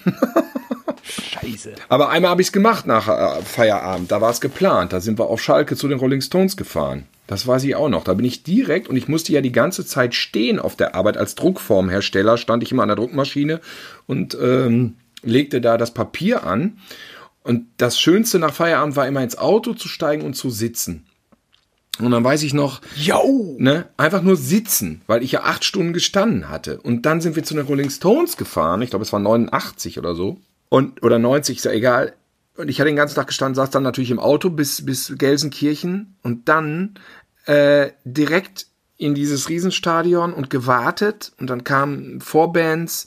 [1.02, 1.74] Scheiße.
[1.88, 4.12] Aber einmal habe ich es gemacht nach äh, Feierabend.
[4.12, 4.92] Da war es geplant.
[4.92, 7.06] Da sind wir auf Schalke zu den Rolling Stones gefahren.
[7.26, 8.04] Das weiß ich auch noch.
[8.04, 11.16] Da bin ich direkt und ich musste ja die ganze Zeit stehen auf der Arbeit.
[11.16, 13.60] Als Druckformhersteller stand ich immer an der Druckmaschine
[14.06, 16.78] und ähm, legte da das Papier an.
[17.42, 21.04] Und das Schönste nach Feierabend war immer ins Auto zu steigen und zu sitzen.
[21.98, 23.56] Und dann weiß ich noch, Yo!
[23.58, 26.80] ne, einfach nur sitzen, weil ich ja acht Stunden gestanden hatte.
[26.80, 28.82] Und dann sind wir zu den Rolling Stones gefahren.
[28.82, 30.38] Ich glaube, es war 89 oder so.
[30.68, 32.14] Und, oder 90, ist ja egal.
[32.56, 36.16] Und ich hatte den ganzen Tag gestanden, saß dann natürlich im Auto bis, bis Gelsenkirchen
[36.22, 36.94] und dann
[37.46, 41.32] äh, direkt in dieses Riesenstadion und gewartet.
[41.38, 43.06] Und dann kamen Vorbands.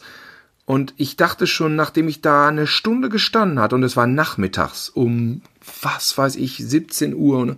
[0.66, 4.90] Und ich dachte schon, nachdem ich da eine Stunde gestanden hatte, und es war nachmittags
[4.90, 5.42] um,
[5.82, 7.58] was weiß ich, 17 Uhr, ne?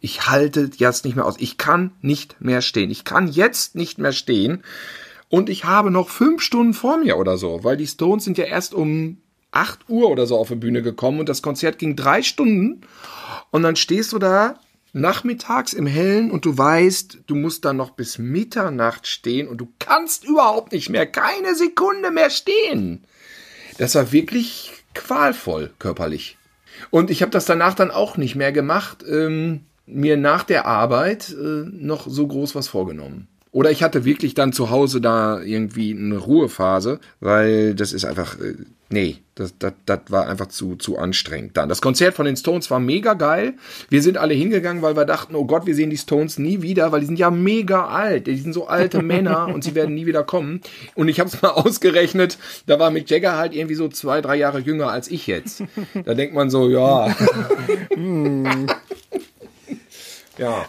[0.00, 1.36] ich halte jetzt nicht mehr aus.
[1.38, 2.90] Ich kann nicht mehr stehen.
[2.90, 4.64] Ich kann jetzt nicht mehr stehen.
[5.28, 8.44] Und ich habe noch fünf Stunden vor mir oder so, weil die Stones sind ja
[8.44, 9.18] erst um
[9.50, 12.82] 8 Uhr oder so auf die Bühne gekommen und das Konzert ging drei Stunden.
[13.50, 14.58] Und dann stehst du da
[14.92, 19.68] nachmittags im Hellen und du weißt, du musst dann noch bis Mitternacht stehen und du
[19.78, 23.04] kannst überhaupt nicht mehr, keine Sekunde mehr stehen.
[23.78, 26.36] Das war wirklich qualvoll körperlich.
[26.90, 31.30] Und ich habe das danach dann auch nicht mehr gemacht, ähm, mir nach der Arbeit
[31.30, 33.28] äh, noch so groß was vorgenommen.
[33.50, 38.38] Oder ich hatte wirklich dann zu Hause da irgendwie eine Ruhephase, weil das ist einfach,
[38.38, 38.54] äh,
[38.90, 41.68] nee, das, das, das war einfach zu, zu anstrengend dann.
[41.68, 43.54] Das Konzert von den Stones war mega geil.
[43.88, 46.92] Wir sind alle hingegangen, weil wir dachten, oh Gott, wir sehen die Stones nie wieder,
[46.92, 48.26] weil die sind ja mega alt.
[48.26, 50.60] Die sind so alte Männer und sie werden nie wieder kommen.
[50.94, 52.36] Und ich habe es mal ausgerechnet,
[52.66, 55.62] da war Mick Jagger halt irgendwie so zwei, drei Jahre jünger als ich jetzt.
[56.04, 57.08] Da denkt man so, ja.
[60.38, 60.66] ja.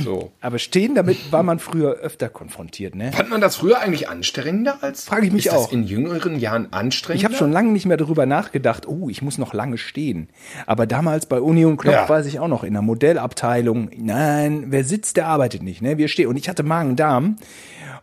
[0.00, 0.32] So.
[0.40, 3.12] Aber stehen, damit war man früher öfter konfrontiert, ne?
[3.12, 5.04] Fand man das früher eigentlich anstrengender als?
[5.04, 5.64] Frage ich mich ist auch.
[5.64, 7.18] Das in jüngeren Jahren anstrengender?
[7.20, 10.28] Ich habe schon lange nicht mehr darüber nachgedacht, oh, ich muss noch lange stehen.
[10.66, 12.08] Aber damals bei Union Knopf Ja.
[12.08, 15.98] weiß ich auch noch, in der Modellabteilung, nein, wer sitzt, der arbeitet nicht, ne?
[15.98, 16.28] Wir stehen.
[16.28, 17.36] Und ich hatte Magen-Darm.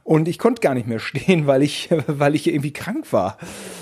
[0.05, 3.37] Und ich konnte gar nicht mehr stehen, weil ich, weil ich irgendwie krank war.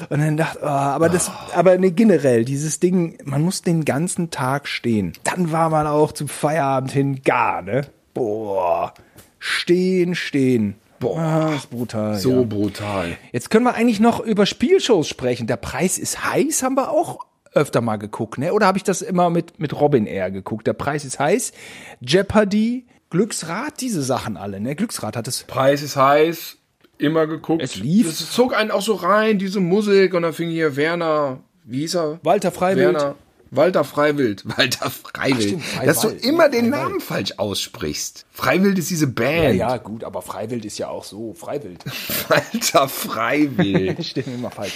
[0.10, 4.30] Und dann dachte, oh, aber das, aber ne, generell, dieses Ding, man muss den ganzen
[4.30, 5.14] Tag stehen.
[5.24, 7.82] Dann war man auch zum Feierabend hin gar, ne?
[8.18, 8.93] Boah.
[9.39, 10.76] Stehen, stehen.
[10.99, 11.20] Boah.
[11.20, 12.15] Ah, ist brutal.
[12.15, 12.41] so ja.
[12.41, 13.18] brutal.
[13.32, 15.45] Jetzt können wir eigentlich noch über Spielshows sprechen.
[15.47, 18.53] Der Preis ist heiß, haben wir auch öfter mal geguckt, ne?
[18.53, 20.68] Oder habe ich das immer mit, mit Robin eher geguckt?
[20.68, 21.53] Der Preis ist heiß.
[22.01, 24.76] Jeopardy, Glücksrad, diese Sachen alle, ne?
[24.76, 25.43] Glücksrad hat es.
[25.43, 26.57] Preis ist heiß,
[26.97, 27.61] immer geguckt.
[27.61, 28.07] Es lief.
[28.07, 31.95] Es zog einen auch so rein, diese Musik, und dann fing hier Werner, wie hieß
[31.95, 32.20] er?
[32.24, 32.95] Walter Freiwild.
[32.95, 33.15] Werner.
[33.52, 34.43] Walter Freiwild.
[34.58, 35.41] Walter Freiwild.
[35.43, 35.88] stimmt, Freiwald.
[35.89, 36.84] Dass du immer den Freiwald.
[36.89, 38.26] Namen falsch aussprichst.
[38.32, 39.56] Freiwild ist diese Ja, Band.
[39.56, 41.34] ja, gut, aber Freiwild ist ja auch so.
[41.34, 41.84] Freiwild.
[42.30, 44.06] Walter Freiwild.
[44.06, 44.74] Stehe immer falsch.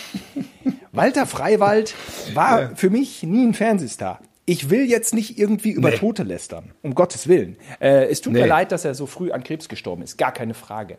[0.91, 1.93] Walter Freiwald
[2.34, 4.19] war für mich nie ein Fernsehstar.
[4.45, 5.97] ich will jetzt nicht irgendwie über Nee.
[5.97, 7.55] Tote lästern, um Gottes Willen.
[7.80, 8.47] Äh, es tut mir Nee.
[8.49, 10.97] leid, dass er so früh an Krebs gestorben ist, gar keine Frage.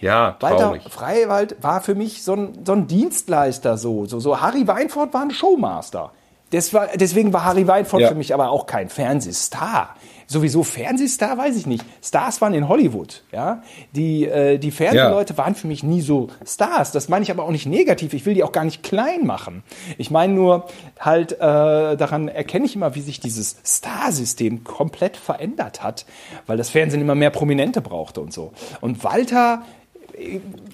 [0.00, 0.82] Ja, Walter traurig.
[0.88, 4.40] Freiwald war für mich so ein, so ein Dienstleister, so, so, so.
[4.40, 6.12] Harry Weinfurt war ein Showmaster.
[6.50, 8.08] Das war, deswegen war Harry Weinfurt Ja.
[8.08, 9.96] für mich aber auch kein Fernsehstar.
[10.28, 11.84] Sowieso Fernsehstar, weiß ich nicht.
[12.02, 13.62] Stars waren in Hollywood, ja.
[13.92, 16.90] Die, äh, die Fernsehleute waren für mich nie so Stars.
[16.90, 18.12] Das meine ich aber auch nicht negativ.
[18.12, 19.62] Ich will die auch gar nicht klein machen.
[19.98, 20.66] Ich meine nur
[20.98, 26.06] halt, äh, daran erkenne ich immer, wie sich dieses Starsystem komplett verändert hat,
[26.46, 28.52] weil das Fernsehen immer mehr Prominente brauchte und so.
[28.80, 29.62] Und Walter,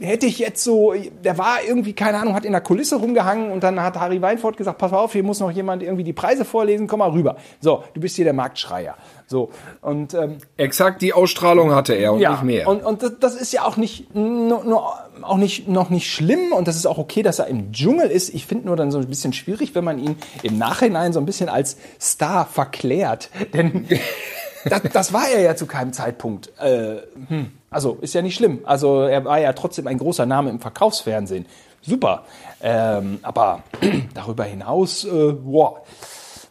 [0.00, 3.62] hätte ich jetzt so, der war irgendwie, keine Ahnung, hat in der Kulisse rumgehangen und
[3.64, 6.44] dann hat Harry Weinfurt gesagt, pass mal auf, hier muss noch jemand irgendwie die Preise
[6.44, 7.36] vorlesen, komm mal rüber.
[7.60, 8.96] So, du bist hier der Marktschreier.
[9.26, 12.68] So, und ähm, Exakt die Ausstrahlung hatte er und ja, nicht mehr.
[12.68, 16.52] Und, und das, das ist ja auch nicht, nur, nur, auch nicht, noch nicht schlimm
[16.52, 18.32] und das ist auch okay, dass er im Dschungel ist.
[18.34, 21.26] Ich finde nur dann so ein bisschen schwierig, wenn man ihn im Nachhinein so ein
[21.26, 23.30] bisschen als Star verklärt.
[23.52, 23.88] Denn
[24.64, 26.52] das, das war er ja zu keinem Zeitpunkt.
[26.60, 27.52] Äh, hm.
[27.72, 28.60] Also ist ja nicht schlimm.
[28.64, 31.46] Also er war ja trotzdem ein großer Name im Verkaufsfernsehen.
[31.80, 32.24] Super.
[32.62, 33.64] Ähm, aber
[34.14, 35.78] darüber hinaus, äh, wow.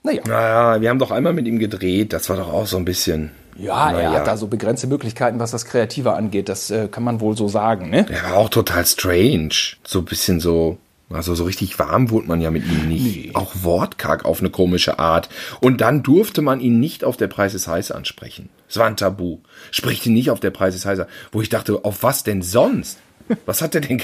[0.04, 0.24] Naja.
[0.26, 2.12] naja, wir haben doch einmal mit ihm gedreht.
[2.12, 3.32] Das war doch auch so ein bisschen.
[3.56, 4.12] Ja, er naja.
[4.14, 6.50] hat da so begrenzte Möglichkeiten, was das Kreative angeht.
[6.50, 7.90] Das äh, kann man wohl so sagen.
[7.92, 8.06] Ne?
[8.10, 9.54] Er war auch total strange.
[9.86, 10.78] So ein bisschen so.
[11.14, 13.36] Also so richtig warm wurde man ja mit ihm nicht.
[13.36, 15.30] Auch wortkarg auf eine komische Art.
[15.59, 18.49] Und dann durfte man ihn nicht auf der Preis ist heiß ansprechen.
[18.70, 19.39] Es war ein Tabu.
[19.72, 21.07] Spricht ihn nicht auf der Preis ist heiß an.
[21.32, 22.99] Wo ich dachte, auf was denn sonst?
[23.45, 24.01] Was hat der denn,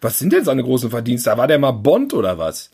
[0.00, 1.36] was sind denn seine großen Verdienste?
[1.36, 2.70] War der mal Bond oder was?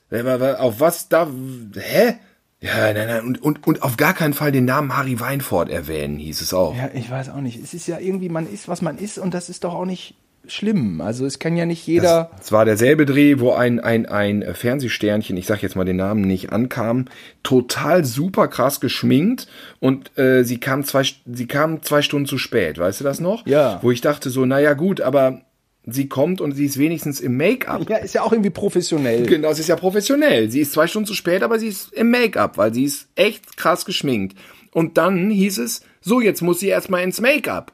[0.59, 1.29] Auf was da,
[1.75, 2.15] hä?
[2.61, 6.19] Ja, nein, nein, und, und, und auf gar keinen Fall den Namen Harry Weinfurt erwähnen,
[6.19, 6.75] hieß es auch.
[6.75, 7.63] Ja, ich weiß auch nicht.
[7.63, 10.15] Es ist ja irgendwie, man ist, was man ist und das ist doch auch nicht
[10.47, 11.01] schlimm.
[11.01, 12.31] Also es kann ja nicht jeder.
[12.41, 16.23] Es war derselbe Dreh, wo ein, ein, ein Fernsehsternchen, ich sag jetzt mal den Namen
[16.23, 17.07] nicht, ankam,
[17.43, 19.49] total super krass geschminkt
[19.81, 23.47] und äh, sie kam zwei, sie kam zwei Stunden zu spät, weißt du das noch?
[23.47, 23.79] Ja.
[23.83, 25.43] Wo ich dachte so, naja gut, aber
[25.87, 27.89] sie kommt und sie ist wenigstens im Make-up.
[27.89, 29.27] ja, ist ja auch irgendwie professionell.
[29.27, 30.51] Genau, es ist ja professionell.
[30.51, 33.57] Sie ist zwei Stunden zu spät, aber sie ist im Make-up, weil sie ist echt
[33.57, 34.37] krass geschminkt.
[34.73, 37.73] Und dann hieß es, so, jetzt muss sie erstmal ins Make-up.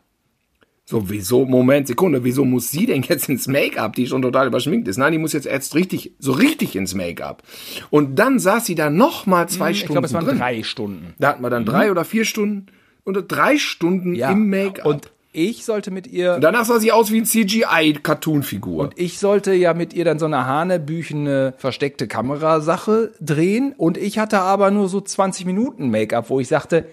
[0.91, 4.89] So, wieso, Moment, Sekunde, wieso muss sie denn jetzt ins Make-up, die schon total überschminkt
[4.89, 4.97] ist?
[4.97, 7.45] Nein, die muss jetzt erst richtig, so richtig ins Make-up.
[7.91, 10.39] Und dann saß sie da nochmal zwei Ich Stunden glaube, es waren drin.
[10.39, 11.15] drei Stunden.
[11.21, 12.67] Da hatten wir dann drei oder vier Stunden
[13.05, 14.85] oder drei Stunden im Make-up.
[14.85, 16.39] Und ich sollte mit ihr.
[16.41, 18.91] danach sah sie aus wie ein CGI-Cartoon-Figur.
[18.97, 24.41] Ich sollte ja mit ihr dann so eine hanebüchene versteckte Kamerasache drehen und ich hatte
[24.41, 26.87] aber nur so 20 Minuten Make-up, wo ich sagte,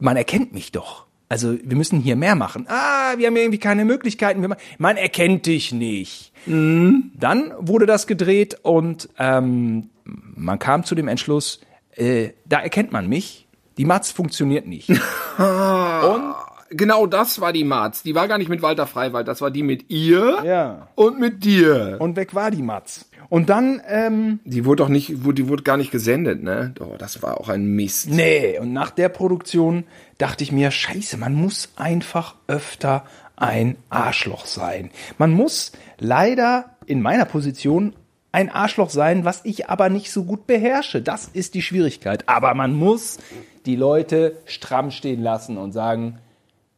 [0.00, 1.06] man erkennt mich doch.
[1.32, 2.66] Also wir müssen hier mehr machen.
[2.68, 4.46] Ah, wir haben irgendwie keine Möglichkeiten.
[4.76, 6.30] Man erkennt dich nicht.
[6.44, 11.62] Dann wurde das gedreht und ähm, man kam zu dem Entschluss,
[11.96, 13.48] äh, da erkennt man mich.
[13.78, 14.90] Die Matz funktioniert nicht.
[15.38, 16.34] und
[16.74, 18.02] Genau das war die Marz.
[18.02, 20.88] Die war gar nicht mit Walter Freiwald, das war die mit ihr Ja.
[20.94, 21.96] und mit dir.
[22.00, 23.06] und weg war die Matz.
[23.28, 26.74] Und dann ähm, Die wurde doch nicht, die wurde gar nicht gesendet, ne?
[26.80, 28.10] Oh, das war auch ein Mist.
[28.10, 29.84] Nee, und nach der Produktion
[30.18, 33.04] dachte ich mir, scheiße, man muss einfach öfter
[33.36, 34.90] ein Arschloch sein.
[35.18, 37.94] Man muss leider in meiner Position
[38.32, 41.00] ein Arschloch sein, was ich aber nicht so gut beherrsche.
[41.02, 42.28] Das ist die Schwierigkeit.
[42.28, 43.18] Aber man muss
[43.66, 46.18] die Leute stramm stehen lassen und sagen,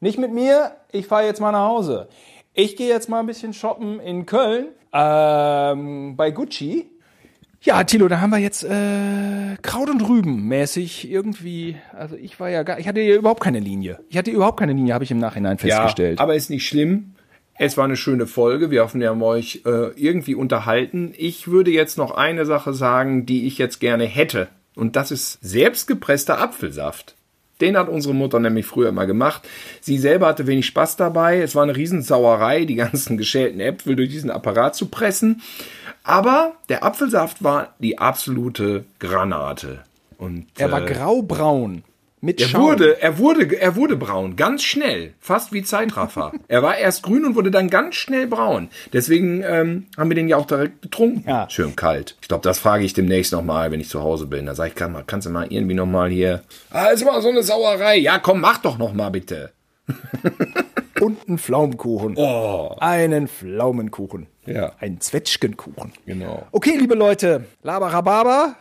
[0.05, 2.09] nicht mit mir, ich fahre jetzt mal nach Hause.
[2.53, 6.91] Ich gehe jetzt mal ein bisschen shoppen in Köln ähm, bei Gucci.
[7.63, 11.77] Ja, Tilo, da haben wir jetzt äh, Kraut und Rüben mäßig irgendwie.
[11.97, 13.99] Also ich war ja gar, ich hatte ja überhaupt keine Linie.
[14.11, 16.21] Ich hatte überhaupt keine Linie, habe ich im Nachhinein festgestellt.
[16.21, 17.15] aber ist nicht schlimm.
[17.57, 18.71] Es war eine schöne Folge.
[18.71, 21.15] Wir hoffen, wir haben euch äh, irgendwie unterhalten.
[21.17, 24.49] Ich würde jetzt noch eine Sache sagen, die ich jetzt gerne hätte.
[24.77, 27.15] Und das ist selbstgepresster Apfelsaft.
[27.61, 29.49] Den hat unsere Mutter nämlich früher immer gemacht.
[29.81, 31.41] Sie selber hatte wenig Spaß dabei.
[31.41, 35.43] Es war eine Riesensauerei, die ganzen geschälten Äpfel durch diesen Apparat zu pressen.
[36.03, 39.85] Aber der Apfelsaft war die absolute Granate.
[40.19, 41.83] Und, er war äh, graubraun
[42.25, 42.63] mit er Schaum.
[42.63, 46.33] wurde, er wurde, er wurde braun, ganz schnell, fast wie Zeitraffer.
[46.49, 48.71] er war erst grün und wurde dann ganz schnell braun.
[48.93, 51.29] Deswegen ähm, haben wir den ja auch direkt getrunken.
[51.29, 51.49] Ja.
[51.51, 52.17] Schön kalt.
[52.23, 54.47] Ich glaube, das frage ich demnächst nochmal, wenn ich zu Hause bin.
[54.47, 56.43] Da sage ich, kann mal, kannst du mal irgendwie nochmal hier.
[56.71, 57.99] Ah, ist mal so eine Sauerei.
[57.99, 59.53] Ja, komm, mach doch nochmal bitte.
[61.01, 62.15] und einen Pflaumenkuchen.
[62.17, 62.75] Oh.
[62.81, 64.29] Einen Pflaumenkuchen.
[64.47, 64.73] Ja.
[64.79, 65.93] Einen Zwetschgenkuchen.
[66.07, 66.47] Genau.
[66.53, 68.57] Okay, liebe Leute, Labarababa.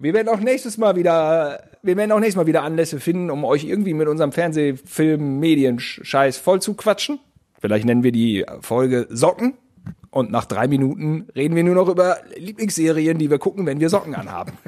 [0.00, 3.44] Wir werden auch nächstes Mal wieder, wir werden auch nächstes Mal wieder Anlässe finden, um
[3.44, 7.18] euch irgendwie mit unserem Fernsehfilm, Medien-Scheiß voll zu quatschen.
[7.60, 9.54] Vielleicht nennen wir die Folge Socken.
[10.10, 13.88] Und nach drei Minuten reden wir nur noch über Lieblingsserien, die wir gucken, wenn wir
[13.88, 14.52] Socken anhaben.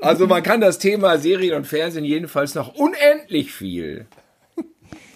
[0.00, 4.06] Also man kann das Thema Serien und Fernsehen jedenfalls noch unendlich viel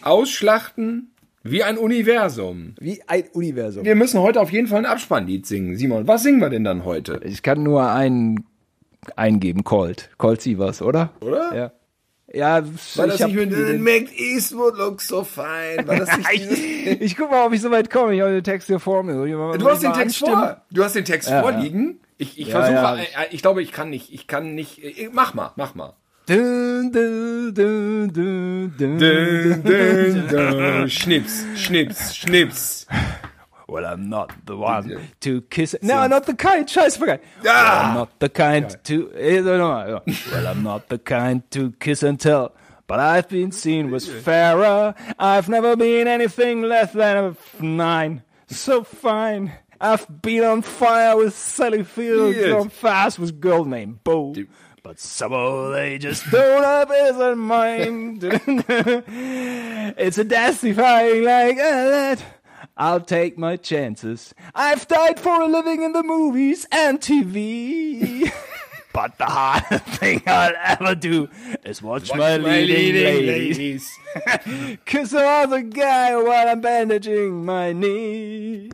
[0.03, 1.14] ausschlachten
[1.45, 2.75] wie ein Universum.
[2.81, 3.85] Wie ein Universum.
[3.85, 5.77] Wir müssen heute auf jeden Fall ein Abspannlied singen.
[5.77, 7.21] Simon, was singen wir denn dann heute?
[7.25, 8.45] Ich kann nur einen
[9.17, 10.11] eingeben, Colt.
[10.19, 11.11] Colt Sievers, oder?
[11.21, 11.55] Oder?
[11.55, 11.73] Ja.
[12.33, 12.65] Ja,
[12.97, 15.87] War das ich, nicht mit Mac Eastwood looks so fine?
[15.87, 18.15] War das nicht ich, ich guck mal, ob ich so weit komme.
[18.15, 19.25] Ich habe den Text hier vor mir.
[19.25, 20.63] Ich mal- Du hast den Text vor.
[20.71, 22.01] Du hast den Text Ja, vorliegen.
[22.17, 22.97] Ich, ich Ja, versuche, ja.
[23.23, 25.95] äh, ich glaube, ich kann nicht, ich kann nicht, äh, mach mal, mach mal.
[26.27, 28.99] Dun, dun, dun, dun, dun.
[28.99, 30.87] Dun, dun, dun.
[30.89, 32.87] Schnips, schnips, schnips.
[33.69, 35.77] Well, I'm not the one to kiss.
[35.83, 36.67] No, not the kind.
[36.67, 37.21] Scheiße, vergessen.
[37.43, 37.53] Ja.
[37.53, 39.11] Well, I'm not the kind to.
[39.17, 39.41] eh.
[39.41, 42.55] Well, I'm not the kind to kiss and tell.
[42.87, 44.95] But I've been seen with fairer.
[45.19, 48.23] I've never been anything less than a nine.
[48.47, 49.53] So fine.
[49.81, 52.49] I've been on fire with Sally Field, Yes.
[52.53, 54.35] gone fast with girl named Bo.
[54.85, 58.19] But somehow they just don't have his in mind.
[59.97, 62.25] it's a death-defying like ah, that.
[62.77, 64.35] I'll take my chances.
[64.55, 68.31] I've died for a living in the movies and TV.
[68.93, 71.31] but the hardest thing I'll ever do
[71.65, 73.91] is watch, my, leading, ladies.
[74.85, 78.71] Kiss another guy while I'm bandaging my knee.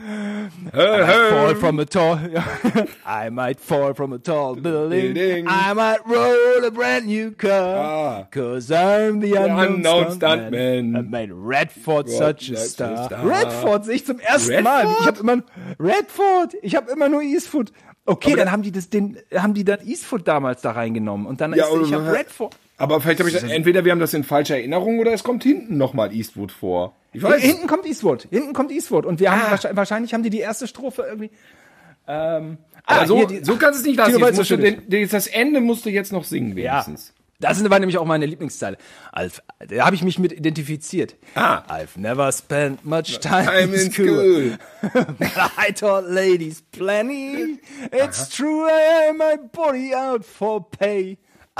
[0.00, 2.18] Fall from a tall.
[3.04, 5.14] I might fall from a tall building.
[5.14, 5.46] Building.
[5.48, 7.76] I might roll a brand new car.
[7.76, 8.26] Ah.
[8.30, 10.98] Cause I'm the unknown, unknown stuntman.
[10.98, 13.04] And made Redford such a such a star.
[13.06, 13.26] star.
[13.26, 14.86] Redford sehe ich zum ersten Mal.
[15.00, 15.42] Ich habe immer
[15.78, 16.54] Redford.
[16.62, 17.72] Ich habe immer nur Eastwood.
[18.06, 21.52] Okay, dann haben die das, den, haben die dann Eastwood damals da reingenommen und dann
[21.54, 22.56] Ja, ist, ich habe Redford.
[22.80, 25.42] Aber vielleicht habe ich das, entweder wir haben das in falscher Erinnerung oder es kommt
[25.44, 26.96] hinten nochmal Eastwood vor.
[27.12, 27.42] Ich weiß.
[27.42, 28.26] Hinten kommt Eastwood.
[28.30, 29.04] Hinten kommt Eastwood.
[29.06, 29.50] Und wir haben Ah.
[29.50, 31.30] wahrscheinlich, wahrscheinlich haben die die erste Strophe irgendwie.
[32.08, 34.18] Ähm, Aber ah, so, hier, die- so kannst du es nicht lassen.
[34.18, 37.12] Jetzt musst du den, das Ende musst du jetzt noch singen wenigstens.
[37.38, 38.76] Das war nämlich auch meine Lieblingszeile.
[39.12, 41.16] Alf, da habe ich mich mit identifiziert.
[41.34, 41.62] Ah.
[41.68, 44.58] I've never spent much time, Time in school.
[45.18, 47.58] But I taught ladies plenty.
[47.92, 51.16] It's true, I am my body out for pay.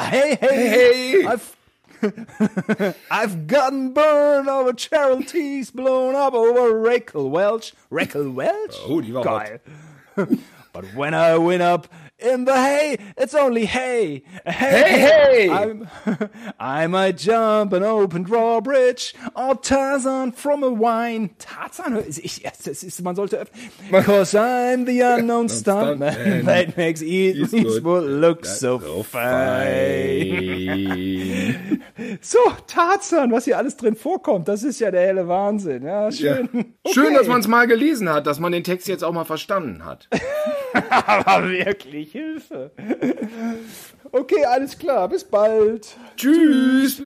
[0.09, 1.25] Hey, hey, Hey.
[1.27, 1.57] I've
[3.11, 7.75] I've gotten burned over charities, blown up over Rakel Welch.
[7.93, 8.75] Rakel Welch?
[8.87, 9.61] Oh, die war Geil.
[10.73, 11.89] But when I win up
[12.23, 14.23] in the hay, it's only hay.
[14.45, 15.51] Hey, hey.
[15.51, 15.89] I'm,
[16.61, 21.31] I might jump an open drawbridge or Tarzan from a wine.
[21.39, 22.03] Tarzan?
[22.07, 23.51] Ich, das ist, man sollte öff-
[23.91, 26.45] Because I'm the unknown stuntman stuntman.
[26.47, 30.61] that makes Eastwood look so So fine.
[32.23, 35.85] So, Tarzan, was hier alles drin vorkommt, das ist ja der helle Wahnsinn.
[35.85, 36.37] Ja, Ja.
[36.37, 36.75] schön.
[36.93, 39.85] Schön, dass man es mal gelesen hat, dass man den Text jetzt auch mal verstanden
[39.85, 40.09] hat.
[40.91, 42.71] Aber wirklich Hilfe.
[44.13, 45.97] Okay, alles klar, bis bald.
[46.17, 46.99] Tschüss.